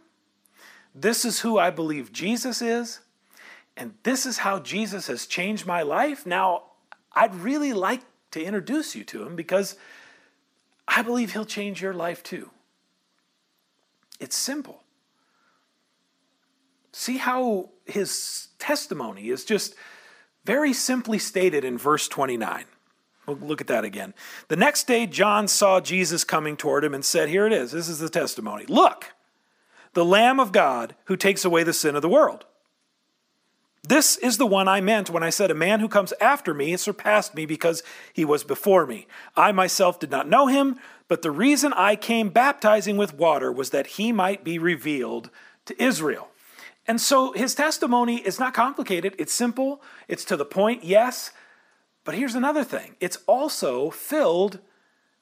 this 0.95 1.25
is 1.25 1.41
who 1.41 1.59
I 1.59 1.71
believe 1.71 2.13
Jesus 2.13 2.61
is, 2.61 3.01
and 3.77 3.95
this 4.03 4.27
is 4.27 4.39
how 4.39 4.59
Jesus 4.59 5.07
has 5.07 5.27
changed 5.27 5.67
my 5.67 5.83
life. 5.83 6.27
Now, 6.27 6.65
I'd 7.13 7.35
really 7.35 7.73
like 7.73 8.03
to 8.33 8.43
introduce 8.43 8.95
you 8.95 9.05
to 9.05 9.23
him 9.23 9.37
because 9.37 9.77
I 10.87 11.03
believe 11.03 11.33
he'll 11.33 11.45
change 11.45 11.81
your 11.81 11.95
life 11.95 12.23
too. 12.23 12.51
It's 14.19 14.37
simple. 14.37 14.83
See 16.93 17.19
how 17.19 17.71
his 17.87 18.49
testimony 18.59 19.29
is 19.29 19.45
just 19.45 19.75
very 20.45 20.73
simply 20.73 21.19
stated 21.19 21.65
in 21.65 21.79
verse 21.79 22.09
29. 22.09 22.65
We'll 23.35 23.49
look 23.49 23.61
at 23.61 23.67
that 23.69 23.85
again. 23.85 24.15
The 24.49 24.57
next 24.57 24.87
day, 24.87 25.07
John 25.07 25.49
saw 25.49 25.81
Jesus 25.81 26.25
coming 26.25 26.57
toward 26.57 26.85
him 26.85 26.95
and 26.95 27.05
said, 27.05 27.29
Here 27.29 27.47
it 27.47 27.53
is. 27.53 27.73
This 27.73 27.89
is 27.89 27.99
the 27.99 28.09
testimony. 28.09 28.67
Look, 28.67 29.13
the 29.95 30.05
Lamb 30.05 30.41
of 30.41 30.53
God 30.53 30.95
who 31.05 31.17
takes 31.17 31.45
away 31.45 31.63
the 31.63 31.73
sin 31.73 31.97
of 31.97 32.03
the 32.03 32.09
world. 32.09 32.45
This 33.83 34.17
is 34.19 34.37
the 34.37 34.47
one 34.47 34.69
I 34.69 34.81
meant 34.81 35.09
when 35.09 35.23
I 35.23 35.31
said, 35.31 35.51
A 35.51 35.55
man 35.55 35.81
who 35.81 35.89
comes 35.89 36.13
after 36.21 36.53
me 36.53 36.77
surpassed 36.77 37.35
me 37.35 37.47
because 37.47 37.83
he 38.13 38.25
was 38.25 38.45
before 38.45 38.87
me. 38.87 39.07
I 39.37 39.53
myself 39.53 39.99
did 39.99 40.11
not 40.11 40.29
know 40.29 40.49
him, 40.49 40.79
but 41.09 41.23
the 41.23 41.31
reason 41.31 41.73
I 41.73 41.97
came 41.97 42.29
baptizing 42.29 42.97
with 42.97 43.15
water 43.15 43.51
was 43.51 43.71
that 43.71 43.87
he 43.87 44.13
might 44.13 44.45
be 44.45 44.59
revealed 44.59 45.31
to 45.65 45.83
Israel. 45.83 46.29
And 46.87 47.01
so 47.01 47.33
his 47.33 47.55
testimony 47.55 48.17
is 48.17 48.39
not 48.39 48.53
complicated, 48.53 49.15
it's 49.19 49.33
simple, 49.33 49.83
it's 50.09 50.25
to 50.27 50.37
the 50.37 50.45
point, 50.45 50.85
yes. 50.85 51.31
But 52.11 52.19
here's 52.19 52.35
another 52.35 52.65
thing 52.65 52.97
it's 52.99 53.19
also 53.29 53.89
filled 53.89 54.59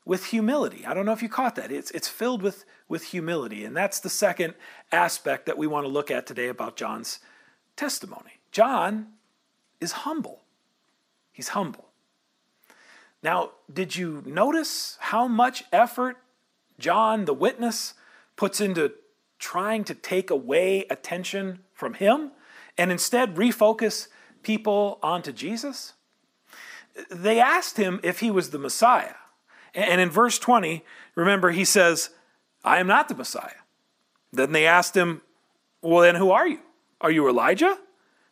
with 0.06 0.24
humility. 0.24 0.86
I 0.86 0.94
don't 0.94 1.04
know 1.04 1.12
if 1.12 1.22
you 1.22 1.28
caught 1.28 1.54
that. 1.56 1.70
It's, 1.70 1.90
it's 1.90 2.08
filled 2.08 2.40
with, 2.40 2.64
with 2.88 3.02
humility. 3.04 3.66
And 3.66 3.76
that's 3.76 4.00
the 4.00 4.08
second 4.08 4.54
aspect 4.90 5.44
that 5.44 5.58
we 5.58 5.66
want 5.66 5.84
to 5.84 5.92
look 5.92 6.10
at 6.10 6.26
today 6.26 6.48
about 6.48 6.76
John's 6.76 7.18
testimony. 7.76 8.40
John 8.52 9.08
is 9.82 9.92
humble. 9.92 10.40
He's 11.30 11.48
humble. 11.48 11.90
Now, 13.22 13.50
did 13.70 13.94
you 13.94 14.22
notice 14.24 14.96
how 14.98 15.28
much 15.28 15.64
effort 15.70 16.16
John, 16.78 17.26
the 17.26 17.34
witness, 17.34 17.92
puts 18.34 18.62
into 18.62 18.92
trying 19.38 19.84
to 19.84 19.94
take 19.94 20.30
away 20.30 20.86
attention 20.88 21.58
from 21.74 21.92
him 21.92 22.30
and 22.78 22.90
instead 22.90 23.34
refocus 23.34 24.08
people 24.42 24.98
onto 25.02 25.32
Jesus? 25.32 25.92
They 27.10 27.40
asked 27.40 27.76
him 27.76 28.00
if 28.02 28.20
he 28.20 28.30
was 28.30 28.50
the 28.50 28.58
Messiah. 28.58 29.14
And 29.74 30.00
in 30.00 30.10
verse 30.10 30.38
20, 30.38 30.84
remember, 31.14 31.50
he 31.50 31.64
says, 31.64 32.10
I 32.64 32.78
am 32.78 32.86
not 32.86 33.08
the 33.08 33.14
Messiah. 33.14 33.62
Then 34.32 34.52
they 34.52 34.66
asked 34.66 34.96
him, 34.96 35.22
Well, 35.82 36.02
then 36.02 36.16
who 36.16 36.30
are 36.30 36.46
you? 36.46 36.60
Are 37.00 37.10
you 37.10 37.28
Elijah? 37.28 37.78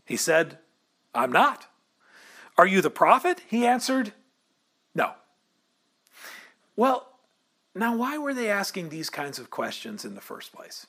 He 0.05 0.17
said, 0.17 0.59
I'm 1.15 1.33
not. 1.33 1.67
Are 2.59 2.67
you 2.67 2.81
the 2.81 2.91
prophet? 2.91 3.43
He 3.47 3.67
answered, 3.67 4.13
No. 4.95 5.13
Well, 6.75 7.13
now 7.75 7.97
why 7.97 8.19
were 8.19 8.35
they 8.35 8.51
asking 8.51 8.89
these 8.89 9.11
kinds 9.11 9.39
of 9.39 9.51
questions 9.51 10.05
in 10.05 10.15
the 10.15 10.21
first 10.21 10.53
place? 10.53 10.87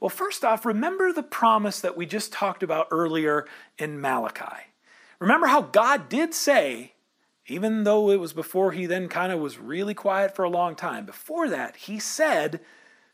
Well, 0.00 0.08
first 0.08 0.44
off, 0.44 0.64
remember 0.64 1.12
the 1.12 1.22
promise 1.22 1.80
that 1.80 1.96
we 1.96 2.06
just 2.06 2.32
talked 2.32 2.62
about 2.62 2.88
earlier 2.90 3.46
in 3.78 4.00
Malachi. 4.00 4.69
Remember 5.20 5.46
how 5.46 5.62
God 5.62 6.08
did 6.08 6.34
say 6.34 6.94
even 7.50 7.82
though 7.82 8.10
it 8.10 8.20
was 8.20 8.32
before 8.32 8.70
he 8.72 8.86
then 8.86 9.08
kind 9.08 9.32
of 9.32 9.40
was 9.40 9.58
really 9.58 9.92
quiet 9.92 10.36
for 10.36 10.44
a 10.44 10.50
long 10.50 10.76
time, 10.76 11.04
before 11.04 11.48
that, 11.48 11.74
he 11.74 11.98
said 11.98 12.60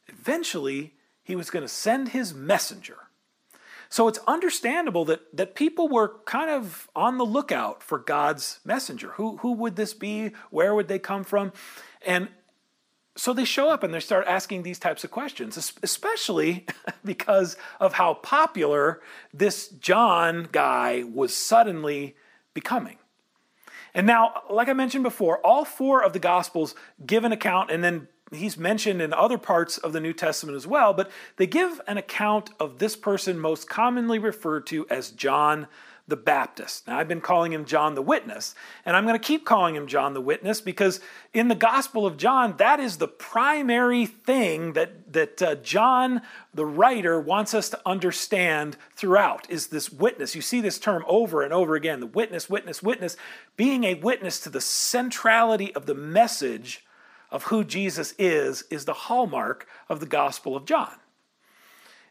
eventually 0.09 0.93
he 1.23 1.35
was 1.35 1.49
going 1.49 1.65
to 1.65 1.69
send 1.69 2.11
his 2.11 2.35
messenger. 2.35 2.99
So 3.89 4.09
it's 4.09 4.19
understandable 4.27 5.07
that, 5.07 5.35
that 5.35 5.55
people 5.55 5.89
were 5.89 6.21
kind 6.27 6.51
of 6.51 6.89
on 6.95 7.17
the 7.17 7.25
lookout 7.25 7.83
for 7.83 7.99
God's 7.99 8.61
messenger. 8.63 9.13
Who, 9.13 9.39
who 9.39 9.53
would 9.53 9.77
this 9.77 9.95
be? 9.95 10.33
Where 10.51 10.75
would 10.75 10.89
they 10.89 10.99
come 10.99 11.25
from? 11.25 11.53
And 12.05 12.29
so 13.17 13.33
they 13.33 13.45
show 13.45 13.71
up 13.71 13.83
and 13.83 13.93
they 13.93 14.01
start 14.01 14.27
asking 14.27 14.63
these 14.63 14.79
types 14.79 15.03
of 15.03 15.11
questions, 15.11 15.57
especially 15.83 16.67
because 17.05 17.57
of 17.81 17.95
how 17.95 18.15
popular 18.15 19.01
this 19.33 19.69
John 19.69 20.49
guy 20.53 21.03
was 21.03 21.35
suddenly 21.35 22.15
becoming. 22.55 22.99
And 23.95 24.07
now, 24.07 24.43
like 24.51 24.69
I 24.69 24.75
mentioned 24.75 25.05
before, 25.05 25.39
all 25.39 25.65
four 25.65 26.05
of 26.05 26.13
the 26.13 26.19
Gospels 26.19 26.75
give 27.05 27.25
an 27.25 27.33
account 27.33 27.71
and 27.71 27.83
then 27.83 28.09
he's 28.33 28.59
mentioned 28.59 29.01
in 29.01 29.13
other 29.13 29.39
parts 29.39 29.79
of 29.79 29.93
the 29.93 30.01
New 30.01 30.13
Testament 30.13 30.57
as 30.57 30.67
well, 30.67 30.93
but 30.93 31.11
they 31.37 31.47
give 31.47 31.81
an 31.87 31.97
account 31.97 32.51
of 32.61 32.79
this 32.79 32.97
person 32.97 33.39
most 33.39 33.69
commonly 33.69 34.19
referred 34.19 34.67
to 34.67 34.87
as 34.91 35.11
John 35.11 35.67
the 36.09 36.17
Baptist. 36.17 36.87
Now, 36.87 36.99
I've 36.99 37.09
been 37.09 37.21
calling 37.21 37.53
him 37.53 37.65
John 37.65 37.97
the 37.97 38.03
Witness, 38.03 38.55
and 38.85 38.95
I'm 38.95 39.07
going 39.07 39.19
to 39.19 39.25
keep 39.25 39.45
calling 39.45 39.75
him 39.75 39.89
John 39.89 40.15
the 40.15 40.21
Witness 40.21 40.61
because 40.61 41.01
in 41.35 41.49
the 41.49 41.57
Gospel 41.57 42.07
of 42.07 42.17
John, 42.17 42.57
that 42.59 42.79
is 42.79 42.99
the 42.99 43.09
primary 43.09 44.07
thing 44.07 44.75
that, 44.75 45.13
that 45.13 45.43
uh, 45.43 45.55
John, 45.57 46.23
the 46.55 46.65
writer, 46.65 47.21
wants 47.21 47.55
us 47.55 47.69
to 47.71 47.81
understand 47.85 48.77
throughout 48.95 49.51
is 49.51 49.67
this 49.67 49.91
witness. 49.91 50.37
You 50.37 50.43
see 50.43 50.61
this 50.61 50.79
term 50.79 51.05
over 51.09 51.43
and 51.43 51.53
over 51.53 51.75
again 51.75 51.99
the 51.99 52.07
witness, 52.07 52.49
witness, 52.49 52.83
witness. 52.83 53.17
Being 53.57 53.83
a 53.83 53.95
witness 53.95 54.39
to 54.41 54.51
the 54.51 54.61
centrality 54.61 55.75
of 55.75 55.87
the 55.87 55.95
message 55.95 56.85
of 57.33 57.45
who 57.45 57.65
Jesus 57.65 58.15
is 58.17 58.63
is 58.71 58.85
the 58.85 58.93
hallmark 58.93 59.67
of 59.89 59.99
the 59.99 60.07
Gospel 60.07 60.55
of 60.57 60.65
John. 60.65 60.95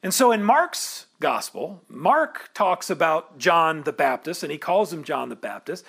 And 0.06 0.13
so 0.13 0.32
in 0.32 0.44
Mark's 0.44 1.08
gospel, 1.20 1.82
Mark 1.89 2.52
talks 2.54 2.91
about 2.91 3.39
John 3.39 3.82
the 3.82 3.91
Baptist, 3.91 4.44
and 4.44 4.52
he 4.52 4.60
calls 4.60 4.94
him 4.94 5.04
John 5.04 5.30
the 5.30 5.36
Baptist. 5.36 5.84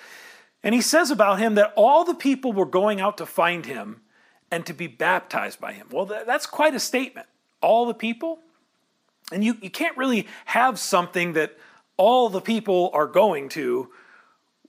And 0.63 0.73
he 0.73 0.81
says 0.81 1.11
about 1.11 1.37
him 1.37 1.53
that 1.53 1.71
all 1.75 2.03
the 2.03 2.15
people 2.15 2.51
were 2.51 2.65
going 2.65 2.99
out 2.99 3.19
to 3.19 3.27
find 3.27 3.67
him 3.67 4.01
and 4.49 4.65
to 4.65 4.73
be 4.73 4.87
baptized 4.87 5.59
by 5.61 5.71
him. 5.71 5.85
Well, 5.91 6.07
that's 6.07 6.47
quite 6.47 6.73
a 6.73 6.79
statement. 6.79 7.27
All 7.61 7.85
the 7.85 7.93
people? 7.93 8.39
And 9.31 9.43
you, 9.43 9.55
you 9.61 9.69
can't 9.69 9.95
really 9.95 10.25
have 10.45 10.79
something 10.79 11.33
that 11.33 11.55
all 11.95 12.29
the 12.29 12.41
people 12.41 12.89
are 12.95 13.05
going 13.05 13.49
to 13.49 13.91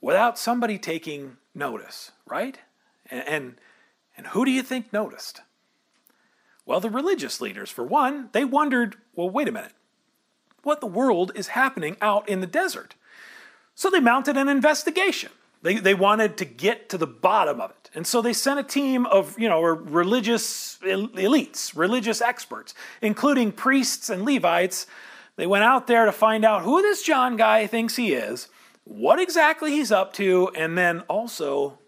without 0.02 0.38
somebody 0.38 0.76
taking 0.76 1.38
notice, 1.54 2.12
right? 2.26 2.58
And, 3.10 3.26
and, 3.26 3.54
and 4.14 4.26
who 4.26 4.44
do 4.44 4.50
you 4.50 4.62
think 4.62 4.92
noticed? 4.92 5.40
Well, 6.68 6.80
the 6.80 6.90
religious 6.90 7.40
leaders, 7.40 7.70
for 7.70 7.82
one, 7.82 8.28
they 8.32 8.44
wondered 8.44 8.96
well, 9.16 9.30
wait 9.30 9.48
a 9.48 9.52
minute. 9.52 9.72
What 10.64 10.82
the 10.82 10.86
world 10.86 11.32
is 11.34 11.48
happening 11.48 11.96
out 12.02 12.28
in 12.28 12.42
the 12.42 12.46
desert? 12.46 12.94
So 13.74 13.88
they 13.88 14.00
mounted 14.00 14.36
an 14.36 14.50
investigation. 14.50 15.32
They, 15.62 15.76
they 15.76 15.94
wanted 15.94 16.36
to 16.36 16.44
get 16.44 16.90
to 16.90 16.98
the 16.98 17.06
bottom 17.06 17.58
of 17.58 17.70
it. 17.70 17.90
And 17.94 18.06
so 18.06 18.20
they 18.20 18.34
sent 18.34 18.60
a 18.60 18.62
team 18.62 19.06
of, 19.06 19.36
you 19.38 19.48
know, 19.48 19.62
religious 19.62 20.78
elites, 20.82 21.74
religious 21.74 22.20
experts, 22.20 22.74
including 23.00 23.52
priests 23.52 24.10
and 24.10 24.26
Levites. 24.26 24.86
They 25.36 25.46
went 25.46 25.64
out 25.64 25.86
there 25.86 26.04
to 26.04 26.12
find 26.12 26.44
out 26.44 26.64
who 26.64 26.82
this 26.82 27.02
John 27.02 27.36
guy 27.36 27.66
thinks 27.66 27.96
he 27.96 28.12
is, 28.12 28.48
what 28.84 29.18
exactly 29.18 29.70
he's 29.70 29.90
up 29.90 30.12
to, 30.14 30.50
and 30.54 30.76
then 30.76 31.00
also 31.08 31.78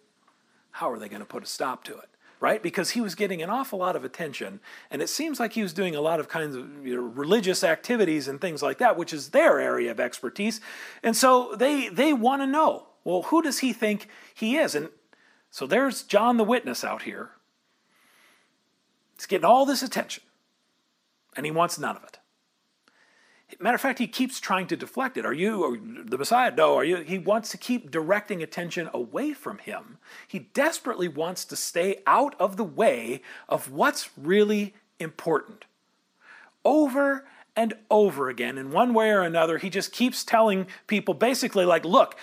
how 0.70 0.90
are 0.90 0.98
they 0.98 1.10
going 1.10 1.20
to 1.20 1.26
put 1.26 1.42
a 1.42 1.46
stop 1.46 1.84
to 1.84 1.98
it? 1.98 2.09
Right? 2.40 2.62
Because 2.62 2.90
he 2.90 3.00
was 3.02 3.14
getting 3.14 3.42
an 3.42 3.50
awful 3.50 3.78
lot 3.78 3.94
of 3.94 4.04
attention, 4.04 4.60
and 4.90 5.02
it 5.02 5.08
seems 5.08 5.38
like 5.38 5.52
he 5.52 5.62
was 5.62 5.74
doing 5.74 5.94
a 5.94 6.00
lot 6.00 6.18
of 6.18 6.28
kinds 6.28 6.56
of 6.56 6.86
you 6.86 6.96
know, 6.96 7.02
religious 7.02 7.62
activities 7.62 8.26
and 8.26 8.40
things 8.40 8.62
like 8.62 8.78
that, 8.78 8.96
which 8.96 9.12
is 9.12 9.28
their 9.28 9.60
area 9.60 9.90
of 9.90 10.00
expertise. 10.00 10.60
And 11.02 11.16
so 11.16 11.54
they 11.54 11.88
they 11.88 12.12
want 12.12 12.42
to 12.42 12.46
know, 12.46 12.86
well, 13.04 13.22
who 13.22 13.42
does 13.42 13.58
he 13.58 13.72
think 13.72 14.08
he 14.34 14.56
is? 14.56 14.74
And 14.74 14.88
so 15.50 15.66
there's 15.66 16.02
John 16.02 16.38
the 16.38 16.44
Witness 16.44 16.82
out 16.82 17.02
here. 17.02 17.32
He's 19.16 19.26
getting 19.26 19.44
all 19.44 19.66
this 19.66 19.82
attention, 19.82 20.24
and 21.36 21.44
he 21.44 21.52
wants 21.52 21.78
none 21.78 21.96
of 21.96 22.04
it. 22.04 22.19
Matter 23.58 23.74
of 23.74 23.80
fact, 23.80 23.98
he 23.98 24.06
keeps 24.06 24.38
trying 24.40 24.66
to 24.68 24.76
deflect 24.76 25.16
it. 25.16 25.26
Are 25.26 25.32
you 25.32 26.04
the 26.06 26.18
Messiah? 26.18 26.52
No. 26.54 26.76
Are 26.76 26.84
you? 26.84 26.98
He 26.98 27.18
wants 27.18 27.50
to 27.50 27.58
keep 27.58 27.90
directing 27.90 28.42
attention 28.42 28.88
away 28.94 29.32
from 29.32 29.58
him. 29.58 29.98
He 30.28 30.40
desperately 30.54 31.08
wants 31.08 31.44
to 31.46 31.56
stay 31.56 32.00
out 32.06 32.34
of 32.38 32.56
the 32.56 32.64
way 32.64 33.22
of 33.48 33.70
what's 33.70 34.10
really 34.16 34.74
important. 34.98 35.64
Over 36.64 37.26
and 37.56 37.74
over 37.90 38.28
again, 38.28 38.56
in 38.58 38.70
one 38.70 38.94
way 38.94 39.10
or 39.10 39.22
another, 39.22 39.58
he 39.58 39.70
just 39.70 39.92
keeps 39.92 40.24
telling 40.24 40.66
people 40.86 41.14
basically, 41.14 41.64
like, 41.64 41.84
look, 41.84 42.16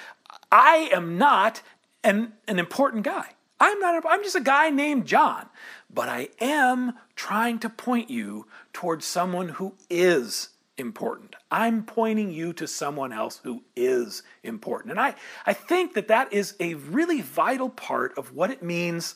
I 0.51 0.89
am 0.93 1.17
not 1.17 1.61
an, 2.03 2.33
an 2.47 2.59
important 2.59 3.03
guy. 3.03 3.31
I'm 3.59 3.79
not, 3.79 4.03
I'm 4.07 4.23
just 4.23 4.35
a 4.35 4.41
guy 4.41 4.69
named 4.69 5.07
John, 5.07 5.47
but 5.89 6.07
I 6.07 6.29
am 6.39 6.93
trying 7.15 7.59
to 7.59 7.69
point 7.69 8.09
you 8.09 8.45
towards 8.71 9.05
someone 9.05 9.49
who 9.49 9.73
is 9.89 10.49
important. 10.77 11.35
I'm 11.51 11.83
pointing 11.83 12.31
you 12.31 12.53
to 12.53 12.67
someone 12.67 13.11
else 13.11 13.39
who 13.43 13.63
is 13.75 14.23
important. 14.43 14.91
And 14.91 14.99
I, 14.99 15.15
I 15.45 15.53
think 15.53 15.93
that 15.93 16.07
that 16.09 16.31
is 16.31 16.55
a 16.59 16.75
really 16.75 17.21
vital 17.21 17.69
part 17.69 18.17
of 18.17 18.35
what 18.35 18.51
it 18.51 18.61
means 18.61 19.15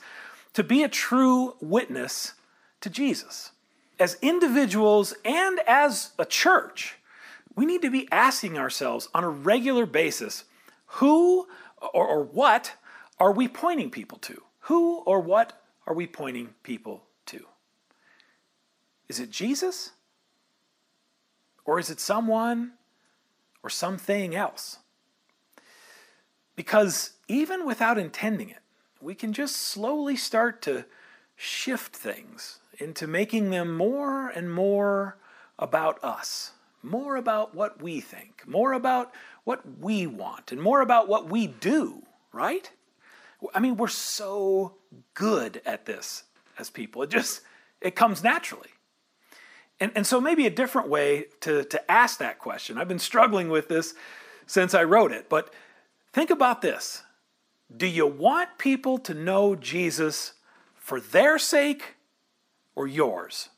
to 0.54 0.64
be 0.64 0.84
a 0.84 0.90
true 0.90 1.56
witness 1.62 2.34
to 2.82 2.90
Jesus. 2.90 3.52
As 4.00 4.18
individuals 4.22 5.14
and 5.24 5.60
as 5.68 6.12
a 6.18 6.26
church, 6.26 6.96
we 7.56 7.66
need 7.66 7.82
to 7.84 7.92
be 7.92 8.08
asking 8.12 8.58
ourselves 8.58 9.08
on 9.14 9.24
a 9.24 9.30
regular 9.30 9.86
basis 9.86 10.46
who 10.86 11.48
or, 11.94 12.08
or 12.08 12.24
what 12.24 12.74
are 13.20 13.32
we 13.32 13.48
pointing 13.48 13.90
people 13.90 14.18
to? 14.20 14.42
Who 14.62 15.00
or 15.00 15.20
what 15.20 15.62
are 15.88 15.94
we 15.94 16.08
pointing 16.08 16.54
people 16.64 17.04
to? 17.28 17.46
Is 19.08 19.20
it 19.20 19.30
Jesus? 19.30 19.92
Or 21.66 21.80
is 21.80 21.90
it 21.90 22.00
someone 22.00 22.74
or 23.64 23.70
something 23.70 24.36
else? 24.36 24.80
Because 26.56 27.14
even 27.28 27.66
without 27.66 27.98
intending 27.98 28.50
it, 28.50 28.60
we 29.00 29.16
can 29.16 29.34
just 29.34 29.56
slowly 29.56 30.16
start 30.16 30.62
to 30.64 30.86
shift 31.36 31.96
things 31.96 32.60
into 32.78 33.08
making 33.08 33.50
them 33.50 33.76
more 33.76 34.30
and 34.30 34.54
more 34.54 35.18
about 35.58 36.04
us, 36.04 36.52
more 36.84 37.16
about 37.16 37.56
what 37.56 37.82
we 37.82 38.00
think, 38.00 38.44
more 38.48 38.74
about 38.74 39.12
what 39.44 39.80
we 39.80 40.06
want, 40.06 40.52
and 40.52 40.62
more 40.62 40.82
about 40.82 41.08
what 41.08 41.30
we 41.30 41.48
do, 41.48 42.04
right? 42.32 42.70
I 43.54 43.60
mean, 43.60 43.78
we're 43.78 43.88
so 43.88 44.76
good 45.14 45.62
at 45.66 45.86
this 45.86 46.24
as 46.58 46.70
people. 46.70 47.02
It 47.04 47.10
just 47.10 47.42
it 47.80 47.96
comes 47.96 48.24
naturally. 48.24 48.70
And, 49.82 49.92
and 49.96 50.06
so, 50.06 50.22
maybe 50.22 50.46
a 50.46 50.52
different 50.52 50.90
way 50.90 51.26
to, 51.42 51.64
to 51.66 51.92
ask 51.92 52.20
that 52.20 52.38
question. 52.38 52.78
I've 52.78 52.88
been 52.88 53.00
struggling 53.00 53.50
with 53.50 53.68
this 53.68 53.96
since 54.46 54.76
I 54.76 54.84
wrote 54.84 55.12
it, 55.12 55.28
but 55.28 55.52
think 56.14 56.30
about 56.30 56.62
this 56.62 57.04
Do 57.76 57.88
you 57.88 58.06
want 58.06 58.58
people 58.60 59.00
to 59.00 59.14
know 59.14 59.56
Jesus 59.56 60.34
for 60.76 61.02
their 61.02 61.40
sake 61.40 61.96
or 62.76 62.88
yours? 62.88 63.50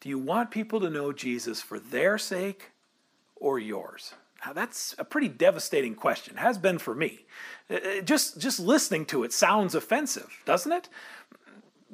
Do 0.00 0.08
you 0.08 0.18
want 0.18 0.50
people 0.50 0.80
to 0.80 0.90
know 0.90 1.12
Jesus 1.12 1.62
for 1.62 1.78
their 1.78 2.18
sake 2.18 2.72
or 3.36 3.60
yours? 3.60 4.14
Now, 4.44 4.52
that's 4.52 4.96
a 4.98 5.04
pretty 5.04 5.28
devastating 5.28 5.94
question, 5.94 6.36
has 6.36 6.58
been 6.58 6.78
for 6.78 6.96
me. 6.96 7.26
Uh, 7.70 7.74
uh, 7.74 8.00
just, 8.00 8.40
just 8.40 8.58
listening 8.58 9.06
to 9.06 9.22
it 9.22 9.32
sounds 9.32 9.76
offensive, 9.76 10.42
doesn't 10.44 10.72
it? 10.72 10.88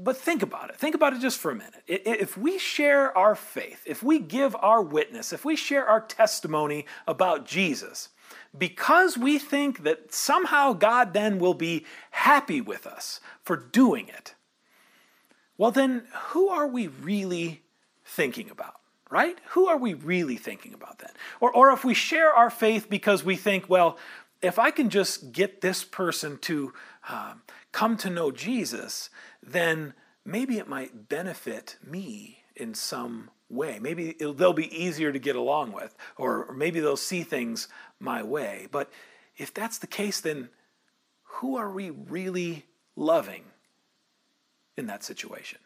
But 0.00 0.16
think 0.16 0.42
about 0.42 0.70
it. 0.70 0.76
Think 0.76 0.94
about 0.94 1.12
it 1.12 1.20
just 1.20 1.38
for 1.38 1.50
a 1.50 1.56
minute. 1.56 1.82
If 1.88 2.38
we 2.38 2.56
share 2.56 3.16
our 3.18 3.34
faith, 3.34 3.82
if 3.84 4.00
we 4.00 4.20
give 4.20 4.54
our 4.54 4.80
witness, 4.80 5.32
if 5.32 5.44
we 5.44 5.56
share 5.56 5.84
our 5.84 6.00
testimony 6.00 6.86
about 7.08 7.46
Jesus, 7.46 8.10
because 8.56 9.18
we 9.18 9.40
think 9.40 9.82
that 9.82 10.14
somehow 10.14 10.72
God 10.72 11.14
then 11.14 11.40
will 11.40 11.54
be 11.54 11.84
happy 12.12 12.60
with 12.60 12.86
us 12.86 13.20
for 13.42 13.56
doing 13.56 14.08
it, 14.08 14.34
well, 15.56 15.72
then 15.72 16.04
who 16.28 16.48
are 16.48 16.68
we 16.68 16.86
really 16.86 17.62
thinking 18.04 18.50
about? 18.50 18.74
Right? 19.10 19.38
Who 19.50 19.66
are 19.66 19.78
we 19.78 19.94
really 19.94 20.36
thinking 20.36 20.74
about 20.74 21.00
then? 21.00 21.10
Or, 21.40 21.50
or 21.50 21.72
if 21.72 21.84
we 21.84 21.94
share 21.94 22.32
our 22.32 22.50
faith 22.50 22.88
because 22.88 23.24
we 23.24 23.34
think, 23.34 23.68
well, 23.68 23.98
if 24.42 24.60
I 24.60 24.70
can 24.70 24.90
just 24.90 25.32
get 25.32 25.60
this 25.60 25.82
person 25.82 26.38
to 26.42 26.72
um, 27.08 27.42
come 27.72 27.96
to 27.98 28.10
know 28.10 28.30
Jesus, 28.30 29.10
then 29.42 29.94
maybe 30.24 30.58
it 30.58 30.68
might 30.68 31.08
benefit 31.08 31.76
me 31.84 32.44
in 32.56 32.74
some 32.74 33.30
way. 33.48 33.78
Maybe 33.80 34.16
they'll 34.18 34.52
be 34.52 34.84
easier 34.84 35.12
to 35.12 35.18
get 35.18 35.36
along 35.36 35.72
with, 35.72 35.94
or, 36.16 36.52
maybe 36.52 36.80
they'll 36.80 36.96
see 36.96 37.22
things 37.22 37.68
my 37.98 38.22
way. 38.22 38.68
But 38.70 38.90
if 39.36 39.54
that's 39.54 39.78
the 39.78 39.86
case, 39.86 40.20
then 40.20 40.50
who 41.22 41.56
are 41.56 41.70
we 41.70 41.90
really 41.90 42.66
loving 42.96 43.44
in 44.76 44.86
that 44.86 45.04
situation? 45.04 45.58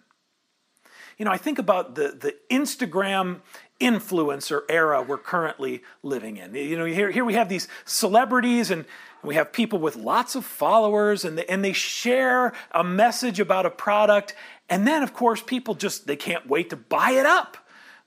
You 1.19 1.25
know, 1.25 1.31
I 1.31 1.37
think 1.37 1.59
about 1.59 1.95
the, 1.95 2.17
the 2.19 2.37
Instagram 2.51 3.41
influencer 3.81 4.63
era 4.69 5.03
we're 5.03 5.19
currently 5.19 5.83
living 6.03 6.37
in. 6.37 6.55
You 6.55 6.77
know, 6.77 6.85
here, 6.85 7.11
here 7.11 7.25
we 7.25 7.35
have 7.35 7.49
these 7.49 7.69
celebrities 7.85 8.71
and 8.71 8.85
we 9.23 9.35
have 9.37 9.53
people 9.53 9.79
with 9.79 9.97
lots 9.97 10.35
of 10.35 10.45
followers 10.45 11.25
and 11.25 11.39
and 11.41 11.65
they 11.65 11.73
share 11.73 12.53
a 12.73 12.83
message 12.83 13.41
about 13.41 13.67
a 13.67 13.71
product. 13.71 14.35
And 14.69 14.87
then, 14.87 15.03
of 15.03 15.13
course, 15.13 15.43
people 15.43 15.75
just, 15.75 16.07
they 16.07 16.17
can't 16.17 16.49
wait 16.49 16.71
to 16.71 16.77
buy 16.77 17.11
it 17.13 17.27
up. 17.27 17.59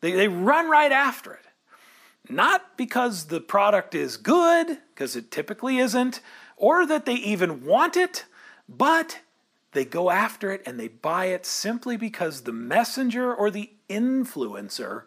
They, 0.01 0.11
they 0.11 0.27
run 0.27 0.69
right 0.69 0.91
after 0.91 1.33
it. 1.33 1.45
Not 2.27 2.75
because 2.75 3.25
the 3.25 3.39
product 3.39 3.93
is 3.93 4.17
good, 4.17 4.79
because 4.93 5.15
it 5.15 5.29
typically 5.29 5.77
isn't, 5.77 6.21
or 6.57 6.85
that 6.87 7.05
they 7.05 7.13
even 7.13 7.65
want 7.65 7.95
it, 7.95 8.25
but 8.67 9.19
they 9.73 9.85
go 9.85 10.09
after 10.09 10.51
it 10.51 10.63
and 10.65 10.79
they 10.79 10.87
buy 10.87 11.25
it 11.25 11.45
simply 11.45 11.97
because 11.97 12.41
the 12.41 12.53
messenger 12.53 13.33
or 13.33 13.51
the 13.51 13.69
influencer 13.89 15.03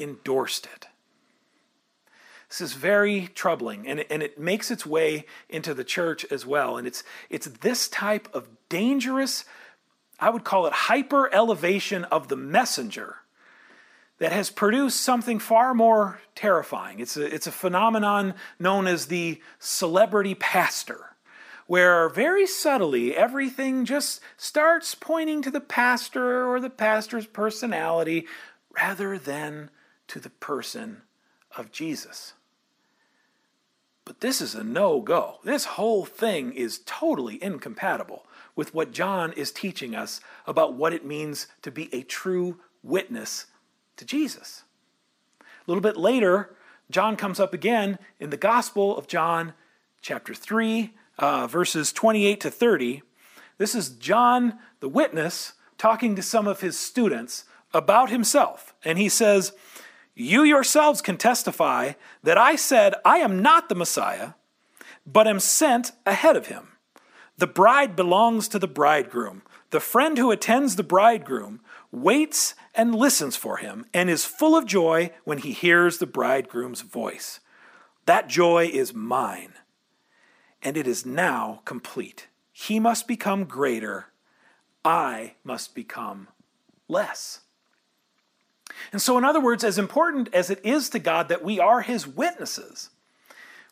endorsed 0.00 0.66
it. 0.74 0.86
This 2.48 2.60
is 2.62 2.72
very 2.72 3.28
troubling, 3.34 3.86
and 3.86 4.00
it, 4.00 4.06
and 4.08 4.22
it 4.22 4.38
makes 4.38 4.70
its 4.70 4.86
way 4.86 5.26
into 5.50 5.74
the 5.74 5.84
church 5.84 6.24
as 6.30 6.46
well. 6.46 6.78
And 6.78 6.86
it's, 6.86 7.04
it's 7.28 7.46
this 7.46 7.88
type 7.88 8.28
of 8.34 8.48
dangerous, 8.70 9.44
I 10.18 10.30
would 10.30 10.44
call 10.44 10.66
it 10.66 10.72
hyper 10.72 11.32
elevation 11.32 12.04
of 12.04 12.28
the 12.28 12.36
messenger 12.36 13.16
that 14.18 14.32
has 14.32 14.50
produced 14.50 15.00
something 15.00 15.38
far 15.38 15.74
more 15.74 16.20
terrifying. 16.34 17.00
It's 17.00 17.16
a, 17.16 17.32
it's 17.32 17.46
a 17.46 17.52
phenomenon 17.52 18.34
known 18.58 18.86
as 18.86 19.06
the 19.06 19.40
celebrity 19.58 20.34
pastor, 20.34 21.16
where 21.66 22.08
very 22.08 22.46
subtly 22.46 23.14
everything 23.14 23.84
just 23.84 24.20
starts 24.38 24.94
pointing 24.94 25.42
to 25.42 25.50
the 25.50 25.60
pastor 25.60 26.48
or 26.48 26.60
the 26.60 26.70
pastor's 26.70 27.26
personality 27.26 28.26
rather 28.74 29.18
than 29.18 29.68
to 30.08 30.18
the 30.18 30.30
person 30.30 31.02
of 31.56 31.70
Jesus. 31.70 32.32
But 34.08 34.22
this 34.22 34.40
is 34.40 34.54
a 34.54 34.64
no 34.64 35.02
go. 35.02 35.38
This 35.44 35.66
whole 35.66 36.06
thing 36.06 36.54
is 36.54 36.80
totally 36.86 37.40
incompatible 37.44 38.24
with 38.56 38.72
what 38.72 38.90
John 38.90 39.34
is 39.34 39.52
teaching 39.52 39.94
us 39.94 40.22
about 40.46 40.72
what 40.72 40.94
it 40.94 41.04
means 41.04 41.46
to 41.60 41.70
be 41.70 41.94
a 41.94 42.04
true 42.04 42.58
witness 42.82 43.44
to 43.98 44.06
Jesus. 44.06 44.62
A 45.42 45.44
little 45.66 45.82
bit 45.82 45.98
later, 45.98 46.56
John 46.90 47.16
comes 47.16 47.38
up 47.38 47.52
again 47.52 47.98
in 48.18 48.30
the 48.30 48.38
Gospel 48.38 48.96
of 48.96 49.08
John, 49.08 49.52
chapter 50.00 50.32
3, 50.32 50.94
uh, 51.18 51.46
verses 51.46 51.92
28 51.92 52.40
to 52.40 52.50
30. 52.50 53.02
This 53.58 53.74
is 53.74 53.90
John, 53.90 54.58
the 54.80 54.88
witness, 54.88 55.52
talking 55.76 56.16
to 56.16 56.22
some 56.22 56.46
of 56.46 56.62
his 56.62 56.78
students 56.78 57.44
about 57.74 58.08
himself. 58.08 58.74
And 58.86 58.96
he 58.96 59.10
says, 59.10 59.52
You 60.20 60.42
yourselves 60.42 61.00
can 61.00 61.16
testify 61.16 61.92
that 62.24 62.36
I 62.36 62.56
said, 62.56 62.96
I 63.04 63.18
am 63.18 63.40
not 63.40 63.68
the 63.68 63.76
Messiah, 63.76 64.30
but 65.06 65.28
am 65.28 65.38
sent 65.38 65.92
ahead 66.04 66.36
of 66.36 66.48
him. 66.48 66.70
The 67.36 67.46
bride 67.46 67.94
belongs 67.94 68.48
to 68.48 68.58
the 68.58 68.66
bridegroom. 68.66 69.42
The 69.70 69.78
friend 69.78 70.18
who 70.18 70.32
attends 70.32 70.74
the 70.74 70.82
bridegroom 70.82 71.60
waits 71.92 72.56
and 72.74 72.96
listens 72.96 73.36
for 73.36 73.58
him, 73.58 73.86
and 73.94 74.10
is 74.10 74.24
full 74.24 74.56
of 74.56 74.66
joy 74.66 75.12
when 75.22 75.38
he 75.38 75.52
hears 75.52 75.98
the 75.98 76.06
bridegroom's 76.06 76.80
voice. 76.80 77.38
That 78.06 78.28
joy 78.28 78.68
is 78.72 78.92
mine, 78.92 79.52
and 80.60 80.76
it 80.76 80.88
is 80.88 81.06
now 81.06 81.62
complete. 81.64 82.26
He 82.50 82.80
must 82.80 83.06
become 83.06 83.44
greater, 83.44 84.06
I 84.84 85.34
must 85.44 85.76
become 85.76 86.26
less. 86.88 87.42
And 88.92 89.00
so, 89.00 89.18
in 89.18 89.24
other 89.24 89.40
words, 89.40 89.64
as 89.64 89.78
important 89.78 90.32
as 90.34 90.50
it 90.50 90.60
is 90.64 90.88
to 90.90 90.98
God 90.98 91.28
that 91.28 91.44
we 91.44 91.58
are 91.58 91.80
his 91.80 92.06
witnesses, 92.06 92.90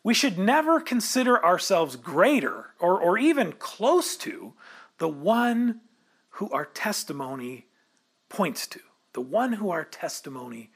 we 0.03 0.13
should 0.13 0.37
never 0.37 0.79
consider 0.79 1.43
ourselves 1.43 1.95
greater 1.95 2.67
or, 2.79 2.99
or 2.99 3.17
even 3.17 3.51
close 3.53 4.15
to 4.17 4.53
the 4.99 5.09
one 5.09 5.81
who 6.31 6.49
our 6.51 6.65
testimony 6.65 7.65
points 8.29 8.67
to, 8.67 8.79
the 9.13 9.21
one 9.21 9.53
who 9.53 9.69
our 9.69 9.83
testimony 9.83 10.71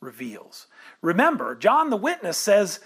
reveals. 0.00 0.66
Remember, 1.02 1.54
John 1.54 1.90
the 1.90 1.96
witness 1.96 2.38
says 2.38 2.80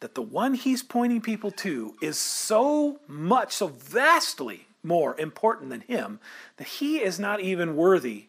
that 0.00 0.14
the 0.14 0.22
one 0.22 0.54
he's 0.54 0.82
pointing 0.82 1.20
people 1.20 1.50
to 1.50 1.96
is 2.00 2.18
so 2.18 3.00
much, 3.06 3.52
so 3.52 3.68
vastly 3.68 4.66
more 4.82 5.18
important 5.18 5.70
than 5.70 5.82
him 5.82 6.20
that 6.56 6.66
he 6.66 6.98
is 6.98 7.18
not 7.18 7.40
even 7.40 7.76
worthy 7.76 8.26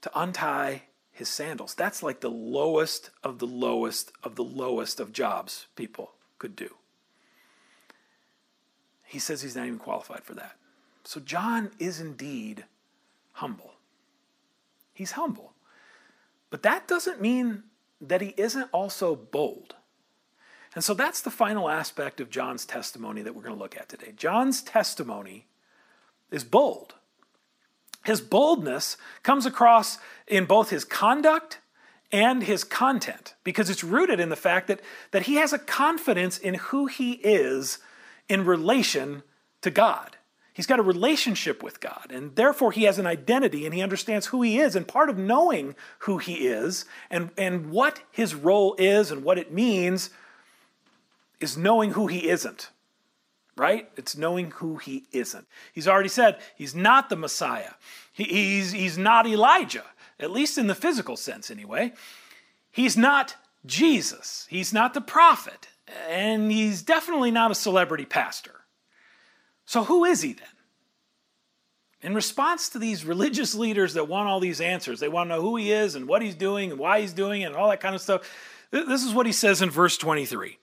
to 0.00 0.10
untie 0.14 0.82
his 1.16 1.30
sandals. 1.30 1.74
That's 1.74 2.02
like 2.02 2.20
the 2.20 2.30
lowest 2.30 3.08
of 3.24 3.38
the 3.38 3.46
lowest 3.46 4.12
of 4.22 4.36
the 4.36 4.44
lowest 4.44 5.00
of 5.00 5.14
jobs 5.14 5.66
people 5.74 6.12
could 6.38 6.54
do. 6.54 6.74
He 9.02 9.18
says 9.18 9.40
he's 9.40 9.56
not 9.56 9.66
even 9.66 9.78
qualified 9.78 10.24
for 10.24 10.34
that. 10.34 10.56
So 11.04 11.18
John 11.20 11.70
is 11.78 12.00
indeed 12.00 12.66
humble. 13.32 13.72
He's 14.92 15.12
humble. 15.12 15.54
But 16.50 16.62
that 16.64 16.86
doesn't 16.86 17.22
mean 17.22 17.62
that 17.98 18.20
he 18.20 18.34
isn't 18.36 18.68
also 18.70 19.16
bold. 19.16 19.74
And 20.74 20.84
so 20.84 20.92
that's 20.92 21.22
the 21.22 21.30
final 21.30 21.70
aspect 21.70 22.20
of 22.20 22.28
John's 22.28 22.66
testimony 22.66 23.22
that 23.22 23.34
we're 23.34 23.42
going 23.42 23.56
to 23.56 23.62
look 23.62 23.78
at 23.78 23.88
today. 23.88 24.12
John's 24.14 24.60
testimony 24.60 25.46
is 26.30 26.44
bold. 26.44 26.94
His 28.06 28.20
boldness 28.20 28.96
comes 29.22 29.46
across 29.46 29.98
in 30.26 30.44
both 30.44 30.70
his 30.70 30.84
conduct 30.84 31.58
and 32.12 32.42
his 32.42 32.62
content 32.62 33.34
because 33.42 33.68
it's 33.68 33.82
rooted 33.82 34.20
in 34.20 34.28
the 34.28 34.36
fact 34.36 34.68
that, 34.68 34.80
that 35.10 35.24
he 35.24 35.34
has 35.34 35.52
a 35.52 35.58
confidence 35.58 36.38
in 36.38 36.54
who 36.54 36.86
he 36.86 37.12
is 37.14 37.78
in 38.28 38.44
relation 38.44 39.22
to 39.62 39.70
God. 39.70 40.16
He's 40.52 40.66
got 40.66 40.78
a 40.78 40.82
relationship 40.82 41.62
with 41.62 41.80
God, 41.80 42.10
and 42.10 42.34
therefore 42.34 42.72
he 42.72 42.84
has 42.84 42.98
an 42.98 43.06
identity 43.06 43.66
and 43.66 43.74
he 43.74 43.82
understands 43.82 44.26
who 44.26 44.40
he 44.40 44.58
is. 44.58 44.74
And 44.74 44.88
part 44.88 45.10
of 45.10 45.18
knowing 45.18 45.74
who 46.00 46.18
he 46.18 46.46
is 46.46 46.86
and, 47.10 47.30
and 47.36 47.70
what 47.70 48.00
his 48.10 48.34
role 48.34 48.74
is 48.78 49.10
and 49.10 49.22
what 49.22 49.36
it 49.36 49.52
means 49.52 50.10
is 51.40 51.58
knowing 51.58 51.90
who 51.90 52.06
he 52.06 52.28
isn't, 52.28 52.70
right? 53.56 53.88
It's 53.96 54.16
knowing 54.16 54.50
who 54.52 54.76
he 54.76 55.04
isn't. 55.12 55.46
He's 55.72 55.88
already 55.88 56.08
said 56.08 56.38
he's 56.56 56.74
not 56.74 57.08
the 57.08 57.16
Messiah, 57.16 57.72
he, 58.12 58.24
he's, 58.24 58.72
he's 58.72 58.98
not 58.98 59.26
Elijah, 59.26 59.84
at 60.20 60.30
least 60.30 60.58
in 60.58 60.66
the 60.66 60.74
physical 60.74 61.16
sense, 61.16 61.50
anyway. 61.50 61.92
He's 62.70 62.96
not 62.96 63.36
Jesus, 63.64 64.46
he's 64.50 64.72
not 64.72 64.94
the 64.94 65.00
prophet, 65.00 65.68
and 66.08 66.50
he's 66.50 66.82
definitely 66.82 67.30
not 67.30 67.50
a 67.50 67.54
celebrity 67.54 68.04
pastor. 68.04 68.52
So, 69.64 69.84
who 69.84 70.04
is 70.04 70.22
he 70.22 70.32
then? 70.32 70.46
In 72.02 72.14
response 72.14 72.68
to 72.68 72.78
these 72.78 73.04
religious 73.04 73.54
leaders 73.54 73.94
that 73.94 74.06
want 74.06 74.28
all 74.28 74.38
these 74.38 74.60
answers, 74.60 75.00
they 75.00 75.08
want 75.08 75.28
to 75.28 75.36
know 75.36 75.42
who 75.42 75.56
he 75.56 75.72
is 75.72 75.94
and 75.94 76.06
what 76.06 76.22
he's 76.22 76.34
doing 76.36 76.70
and 76.70 76.78
why 76.78 77.00
he's 77.00 77.12
doing 77.12 77.42
it 77.42 77.46
and 77.46 77.56
all 77.56 77.70
that 77.70 77.80
kind 77.80 77.94
of 77.94 78.00
stuff. 78.00 78.30
This 78.70 79.02
is 79.02 79.14
what 79.14 79.26
he 79.26 79.32
says 79.32 79.62
in 79.62 79.70
verse 79.70 79.96
23 79.96 80.58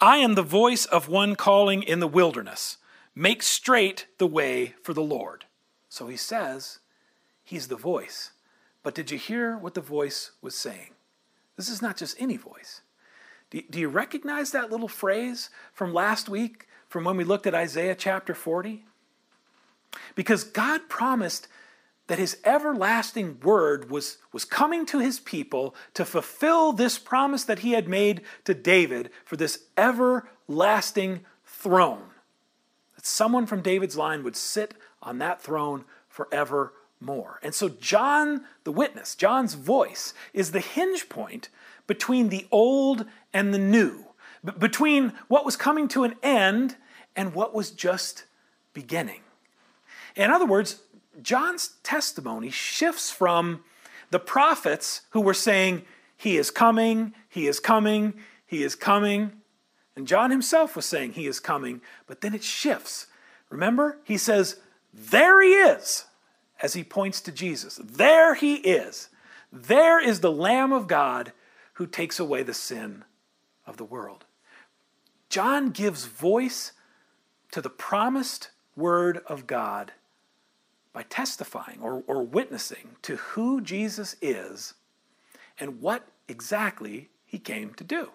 I 0.00 0.16
am 0.18 0.34
the 0.34 0.42
voice 0.42 0.86
of 0.86 1.08
one 1.08 1.36
calling 1.36 1.82
in 1.82 2.00
the 2.00 2.08
wilderness, 2.08 2.78
make 3.14 3.42
straight 3.42 4.06
the 4.16 4.26
way 4.26 4.74
for 4.82 4.94
the 4.94 5.02
Lord. 5.02 5.44
So 5.90 6.06
he 6.06 6.16
says 6.16 6.78
he's 7.44 7.68
the 7.68 7.76
voice. 7.76 8.30
But 8.82 8.94
did 8.94 9.10
you 9.10 9.18
hear 9.18 9.58
what 9.58 9.74
the 9.74 9.82
voice 9.82 10.30
was 10.40 10.54
saying? 10.54 10.94
This 11.56 11.68
is 11.68 11.82
not 11.82 11.98
just 11.98 12.16
any 12.18 12.38
voice. 12.38 12.80
Do, 13.50 13.80
you 13.80 13.88
recognize 13.88 14.52
that 14.52 14.70
little 14.70 14.88
phrase 14.88 15.50
from 15.72 15.92
last 15.92 16.28
week 16.28 16.68
from 16.88 17.04
when 17.04 17.16
we 17.16 17.24
looked 17.24 17.46
at 17.46 17.54
Isaiah 17.54 17.96
chapter 17.96 18.32
40? 18.32 18.84
Because 20.14 20.44
God 20.44 20.88
promised 20.88 21.48
that 22.10 22.18
his 22.18 22.38
everlasting 22.44 23.38
word 23.38 23.88
was, 23.88 24.18
was 24.32 24.44
coming 24.44 24.84
to 24.84 24.98
his 24.98 25.20
people 25.20 25.76
to 25.94 26.04
fulfill 26.04 26.72
this 26.72 26.98
promise 26.98 27.44
that 27.44 27.60
he 27.60 27.70
had 27.70 27.86
made 27.86 28.20
to 28.44 28.52
David 28.52 29.10
for 29.24 29.36
this 29.36 29.66
everlasting 29.78 31.20
throne. 31.46 32.02
That 32.96 33.06
someone 33.06 33.46
from 33.46 33.62
David's 33.62 33.96
line 33.96 34.24
would 34.24 34.34
sit 34.34 34.74
on 35.00 35.18
that 35.18 35.40
throne 35.40 35.84
forevermore. 36.08 37.38
And 37.44 37.54
so, 37.54 37.68
John, 37.68 38.44
the 38.64 38.72
witness, 38.72 39.14
John's 39.14 39.54
voice, 39.54 40.12
is 40.34 40.50
the 40.50 40.58
hinge 40.58 41.08
point 41.08 41.48
between 41.86 42.28
the 42.28 42.48
old 42.50 43.06
and 43.32 43.54
the 43.54 43.58
new 43.58 44.06
between 44.58 45.12
what 45.28 45.44
was 45.44 45.54
coming 45.54 45.86
to 45.86 46.02
an 46.02 46.16
end 46.24 46.74
and 47.14 47.34
what 47.34 47.54
was 47.54 47.70
just 47.70 48.24
beginning. 48.72 49.20
In 50.16 50.30
other 50.30 50.46
words, 50.46 50.80
John's 51.22 51.76
testimony 51.82 52.50
shifts 52.50 53.10
from 53.10 53.64
the 54.10 54.18
prophets 54.18 55.02
who 55.10 55.20
were 55.20 55.34
saying, 55.34 55.82
He 56.16 56.36
is 56.36 56.50
coming, 56.50 57.14
He 57.28 57.46
is 57.46 57.60
coming, 57.60 58.14
He 58.46 58.62
is 58.62 58.74
coming. 58.74 59.32
And 59.96 60.06
John 60.06 60.30
himself 60.30 60.76
was 60.76 60.86
saying, 60.86 61.12
He 61.12 61.26
is 61.26 61.40
coming, 61.40 61.80
but 62.06 62.20
then 62.20 62.34
it 62.34 62.44
shifts. 62.44 63.06
Remember, 63.48 63.98
he 64.04 64.16
says, 64.16 64.56
There 64.92 65.42
He 65.42 65.54
is, 65.54 66.04
as 66.62 66.74
he 66.74 66.84
points 66.84 67.20
to 67.22 67.32
Jesus. 67.32 67.80
There 67.82 68.34
He 68.34 68.56
is. 68.56 69.08
There 69.52 70.02
is 70.02 70.20
the 70.20 70.32
Lamb 70.32 70.72
of 70.72 70.86
God 70.86 71.32
who 71.74 71.86
takes 71.86 72.20
away 72.20 72.42
the 72.42 72.54
sin 72.54 73.04
of 73.66 73.76
the 73.76 73.84
world. 73.84 74.24
John 75.28 75.70
gives 75.70 76.04
voice 76.04 76.72
to 77.52 77.60
the 77.60 77.70
promised 77.70 78.50
word 78.76 79.18
of 79.26 79.46
God 79.46 79.92
by 80.92 81.02
testifying 81.04 81.78
or, 81.80 82.02
or 82.06 82.22
witnessing 82.22 82.96
to 83.02 83.16
who 83.16 83.60
Jesus 83.60 84.16
is 84.20 84.74
and 85.58 85.80
what 85.80 86.06
exactly 86.28 87.08
he 87.24 87.38
came 87.38 87.74
to 87.74 87.84
do. 87.84 88.10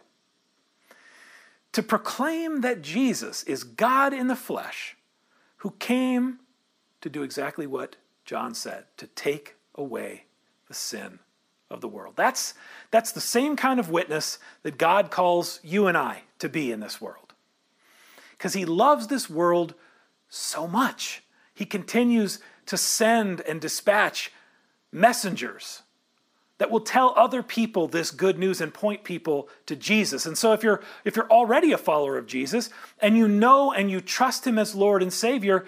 To 1.74 1.84
proclaim 1.84 2.62
that 2.62 2.82
Jesus 2.82 3.44
is 3.44 3.64
God 3.64 4.14
in 4.14 4.28
the 4.28 4.36
flesh 4.36 4.96
who 5.58 5.72
came 5.72 6.40
to 7.02 7.10
do 7.10 7.24
exactly 7.24 7.68
what 7.68 7.96
John 8.24 8.54
said 8.54 8.86
to 8.98 9.08
take 9.08 9.56
away 9.76 10.26
the 10.68 10.74
sin 10.74 11.20
of 11.70 11.82
the 11.82 11.88
world. 11.88 12.14
That's, 12.16 12.54
that's 12.92 13.12
the 13.12 13.22
same 13.22 13.56
kind 13.56 13.80
of 13.80 13.90
witness 13.90 14.40
that 14.64 14.78
God 14.78 15.12
calls 15.12 15.60
you 15.64 15.88
and 15.88 15.98
I 15.98 16.24
to 16.40 16.50
be 16.50 16.72
in 16.72 16.80
this 16.80 17.02
world. 17.02 17.34
Because 18.32 18.54
He 18.54 18.66
loves 18.66 19.08
this 19.08 19.30
world 19.30 19.74
so 20.30 20.68
much. 20.68 21.24
He 21.54 21.66
continues 21.66 22.40
to 22.68 22.78
send 22.78 23.42
and 23.42 23.62
dispatch 23.62 24.32
messengers 24.92 25.84
that 26.58 26.72
will 26.72 26.80
tell 26.80 27.14
other 27.18 27.44
people 27.44 27.88
this 27.88 28.12
good 28.12 28.40
news 28.40 28.62
and 28.62 28.74
point 28.74 29.04
people 29.04 29.50
to 29.66 29.76
Jesus. 29.76 30.26
And 30.26 30.38
so 30.38 30.54
if 30.54 30.64
you're 30.64 30.82
if 31.04 31.16
you're 31.16 31.30
already 31.30 31.72
a 31.72 31.78
follower 31.78 32.18
of 32.18 32.28
Jesus 32.28 32.70
and 33.00 33.18
you 33.18 33.28
know 33.28 33.74
and 33.74 33.92
you 33.92 34.00
trust 34.00 34.48
him 34.48 34.58
as 34.58 34.74
Lord 34.74 35.04
and 35.04 35.12
Savior, 35.12 35.66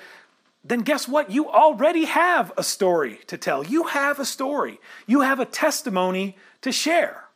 then 0.63 0.81
guess 0.81 1.07
what? 1.07 1.29
You 1.29 1.49
already 1.49 2.05
have 2.05 2.53
a 2.57 2.63
story 2.63 3.19
to 3.27 3.37
tell. 3.37 3.65
You 3.65 3.83
have 3.83 4.19
a 4.19 4.25
story. 4.25 4.79
You 5.05 5.21
have 5.21 5.39
a 5.39 5.45
testimony 5.45 6.37
to 6.61 6.71
share. 6.71 7.26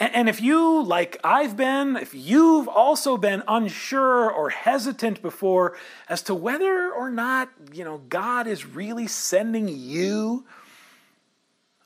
And, 0.00 0.28
if 0.28 0.40
you, 0.40 0.82
like 0.82 1.18
I've 1.22 1.56
been, 1.56 1.96
if 1.96 2.14
you've 2.14 2.66
also 2.66 3.16
been 3.16 3.44
unsure 3.46 4.28
or 4.28 4.50
hesitant 4.50 5.22
before 5.22 5.76
as 6.08 6.20
to 6.22 6.34
whether 6.34 6.90
or 6.90 7.10
not, 7.10 7.48
you 7.72 7.84
know, 7.84 7.98
God 8.08 8.48
is 8.48 8.66
really 8.66 9.06
sending 9.06 9.68
you 9.68 10.44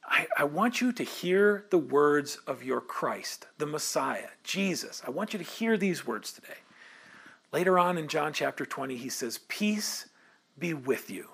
I, 0.09 0.27
I, 0.39 0.45
want 0.45 0.81
you 0.81 0.91
to 0.93 1.03
hear 1.03 1.67
the 1.71 1.79
words 1.79 2.39
of 2.47 2.65
your 2.65 2.81
Christ, 2.81 3.47
the 3.59 3.67
Messiah, 3.67 4.29
Jesus. 4.43 5.03
I 5.07 5.11
want 5.11 5.33
you 5.33 5.39
to 5.39 5.45
hear 5.45 5.77
these 5.77 6.07
words 6.07 6.33
today. 6.33 6.59
Later 7.53 7.79
on 7.79 7.99
in 7.99 8.09
John 8.09 8.33
chapter 8.33 8.65
20, 8.65 8.97
he 8.97 9.11
says, 9.11 9.41
Peace 9.49 10.07
be 10.59 10.73
with 10.73 11.11
you. 11.11 11.29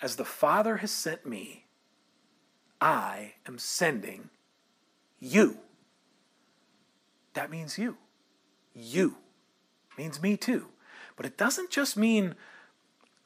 As 0.00 0.16
the 0.16 0.24
Father 0.24 0.76
has 0.78 0.92
sent 0.92 1.26
me, 1.26 1.64
I 2.80 3.34
am 3.48 3.58
sending 3.58 4.30
you. 5.24 5.58
That 7.32 7.50
means 7.50 7.78
you. 7.78 7.96
You 8.74 9.16
means 9.96 10.22
me 10.22 10.36
too. 10.36 10.66
But 11.16 11.26
it 11.26 11.36
doesn't 11.36 11.70
just 11.70 11.96
mean 11.96 12.34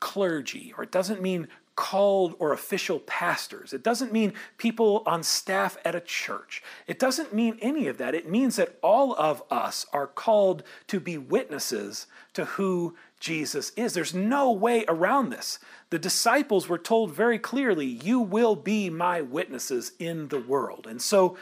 clergy, 0.01 0.73
or 0.77 0.85
it 0.85 0.93
doesn't 0.93 1.21
mean 1.21 1.49
called 1.75 2.35
or 2.41 2.53
official 2.53 2.99
pastors. 3.01 3.73
It 3.73 3.85
doesn't 3.85 4.13
mean 4.13 4.33
people 4.57 5.05
on 5.07 5.23
staff 5.23 5.77
at 5.85 5.95
a 5.95 6.01
church. 6.01 6.61
It 6.89 6.99
doesn't 6.99 7.33
mean 7.33 7.57
any 7.63 7.87
of 7.87 7.99
that. 7.99 8.17
It 8.17 8.29
means 8.29 8.57
that 8.57 8.77
all 8.83 9.15
of 9.15 9.45
us 9.49 9.87
are 9.93 10.09
called 10.09 10.65
to 10.89 10.99
be 10.99 11.17
witnesses 11.17 12.09
to 12.33 12.47
who 12.47 12.97
Jesus 13.21 13.71
is. 13.77 13.95
There's 13.95 14.13
no 14.13 14.51
way 14.51 14.85
around 14.89 15.31
this. 15.31 15.61
The 15.91 16.01
disciples 16.01 16.69
were 16.69 16.79
told 16.79 17.13
very 17.13 17.39
clearly, 17.39 17.87
You 17.87 18.19
will 18.19 18.57
be 18.57 18.91
my 18.91 19.21
witnesses 19.21 19.93
in 20.01 20.29
the 20.29 20.41
world. 20.41 20.87
And 20.89 21.01
so, 21.01 21.37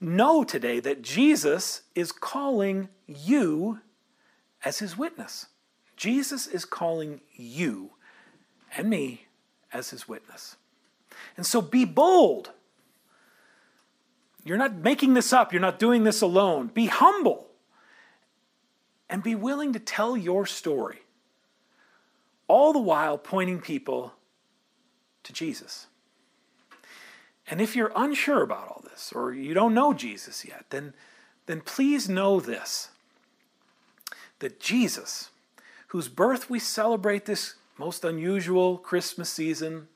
know 0.00 0.44
today 0.44 0.80
that 0.80 1.02
Jesus 1.02 1.82
is 1.94 2.12
calling 2.12 2.88
you 3.06 3.80
as 4.64 4.78
his 4.78 4.96
witness. 4.96 5.46
Jesus 5.96 6.46
is 6.46 6.64
calling 6.64 7.20
you 7.34 7.90
and 8.76 8.88
me 8.88 9.26
as 9.72 9.90
his 9.90 10.08
witness. 10.08 10.56
And 11.36 11.44
so 11.44 11.60
be 11.60 11.84
bold. 11.84 12.52
You're 14.44 14.56
not 14.56 14.76
making 14.76 15.14
this 15.14 15.32
up, 15.32 15.52
you're 15.52 15.60
not 15.60 15.78
doing 15.78 16.04
this 16.04 16.22
alone. 16.22 16.68
Be 16.68 16.86
humble 16.86 17.48
and 19.10 19.22
be 19.22 19.34
willing 19.34 19.72
to 19.72 19.78
tell 19.78 20.16
your 20.16 20.46
story, 20.46 21.00
all 22.46 22.72
the 22.72 22.78
while 22.78 23.18
pointing 23.18 23.60
people 23.60 24.12
to 25.24 25.32
Jesus. 25.32 25.87
And 27.50 27.60
if 27.60 27.74
you're 27.74 27.92
unsure 27.96 28.42
about 28.42 28.68
all 28.68 28.84
this, 28.84 29.12
or 29.14 29.32
you 29.32 29.54
don't 29.54 29.74
know 29.74 29.94
Jesus 29.94 30.44
yet, 30.44 30.66
then, 30.70 30.92
then 31.46 31.60
please 31.60 32.08
know 32.08 32.40
this 32.40 32.90
that 34.40 34.60
Jesus, 34.60 35.30
whose 35.88 36.06
birth 36.06 36.48
we 36.48 36.60
celebrate 36.60 37.24
this 37.24 37.54
most 37.76 38.04
unusual 38.04 38.78
Christmas 38.78 39.28
season, 39.28 39.88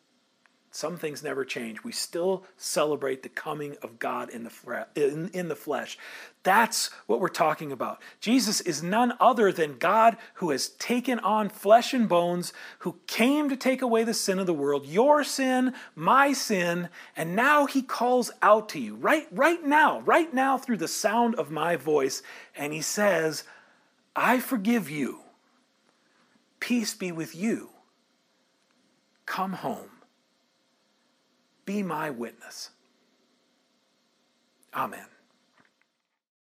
some 0.75 0.97
things 0.97 1.23
never 1.23 1.45
change. 1.45 1.85
We 1.85 1.93
still 1.93 2.45
celebrate 2.57 3.23
the 3.23 3.29
coming 3.29 3.77
of 3.83 3.99
God 3.99 4.31
in 4.31 4.43
the, 4.43 4.49
fre- 4.49 4.89
in, 4.95 5.29
in, 5.35 5.49
the 5.49 5.55
flesh. 5.55 5.99
That's 6.45 6.89
what 7.07 7.21
we're 7.21 7.29
talking 7.29 7.71
about. 7.71 8.01
Jesus 8.21 8.63
is 8.63 8.83
none 8.83 9.13
other 9.21 9.53
than 9.53 9.77
God 9.77 10.17
who 10.37 10.49
has 10.49 10.71
taken 10.71 11.19
on 11.19 11.51
flesh 11.51 11.93
and 11.93 12.09
bones, 12.09 12.55
who 12.79 12.97
came 13.07 13.51
to 13.51 13.57
take 13.57 13.83
away 13.83 14.03
the 14.03 14.15
sin 14.15 14.39
of 14.39 14.47
the 14.47 14.55
world, 14.55 14.87
your 14.87 15.23
sin, 15.23 15.75
my 15.95 16.33
sin, 16.33 16.89
and 17.15 17.37
now 17.37 17.67
he 17.67 17.83
calls 17.83 18.31
out 18.41 18.71
to 18.71 18.81
you 18.81 18.95
right, 18.95 19.27
right 19.31 19.63
now, 19.63 20.01
right 20.01 20.33
now 20.33 20.57
through 20.57 20.79
the 20.79 20.89
sound 20.89 21.35
of 21.35 21.51
my 21.51 21.77
voice, 21.77 22.23
and 22.57 22.73
he 22.73 22.81
says, 22.81 23.45
I 24.17 24.41
forgive 24.41 24.89
you. 24.89 25.21
Peace 26.61 26.95
be 26.95 27.13
with 27.13 27.37
you. 27.37 27.69
Come 29.27 29.53
home. 29.53 29.92
Be 31.65 31.83
my 31.83 32.11
witness. 32.11 32.71
Amen. 34.75 35.12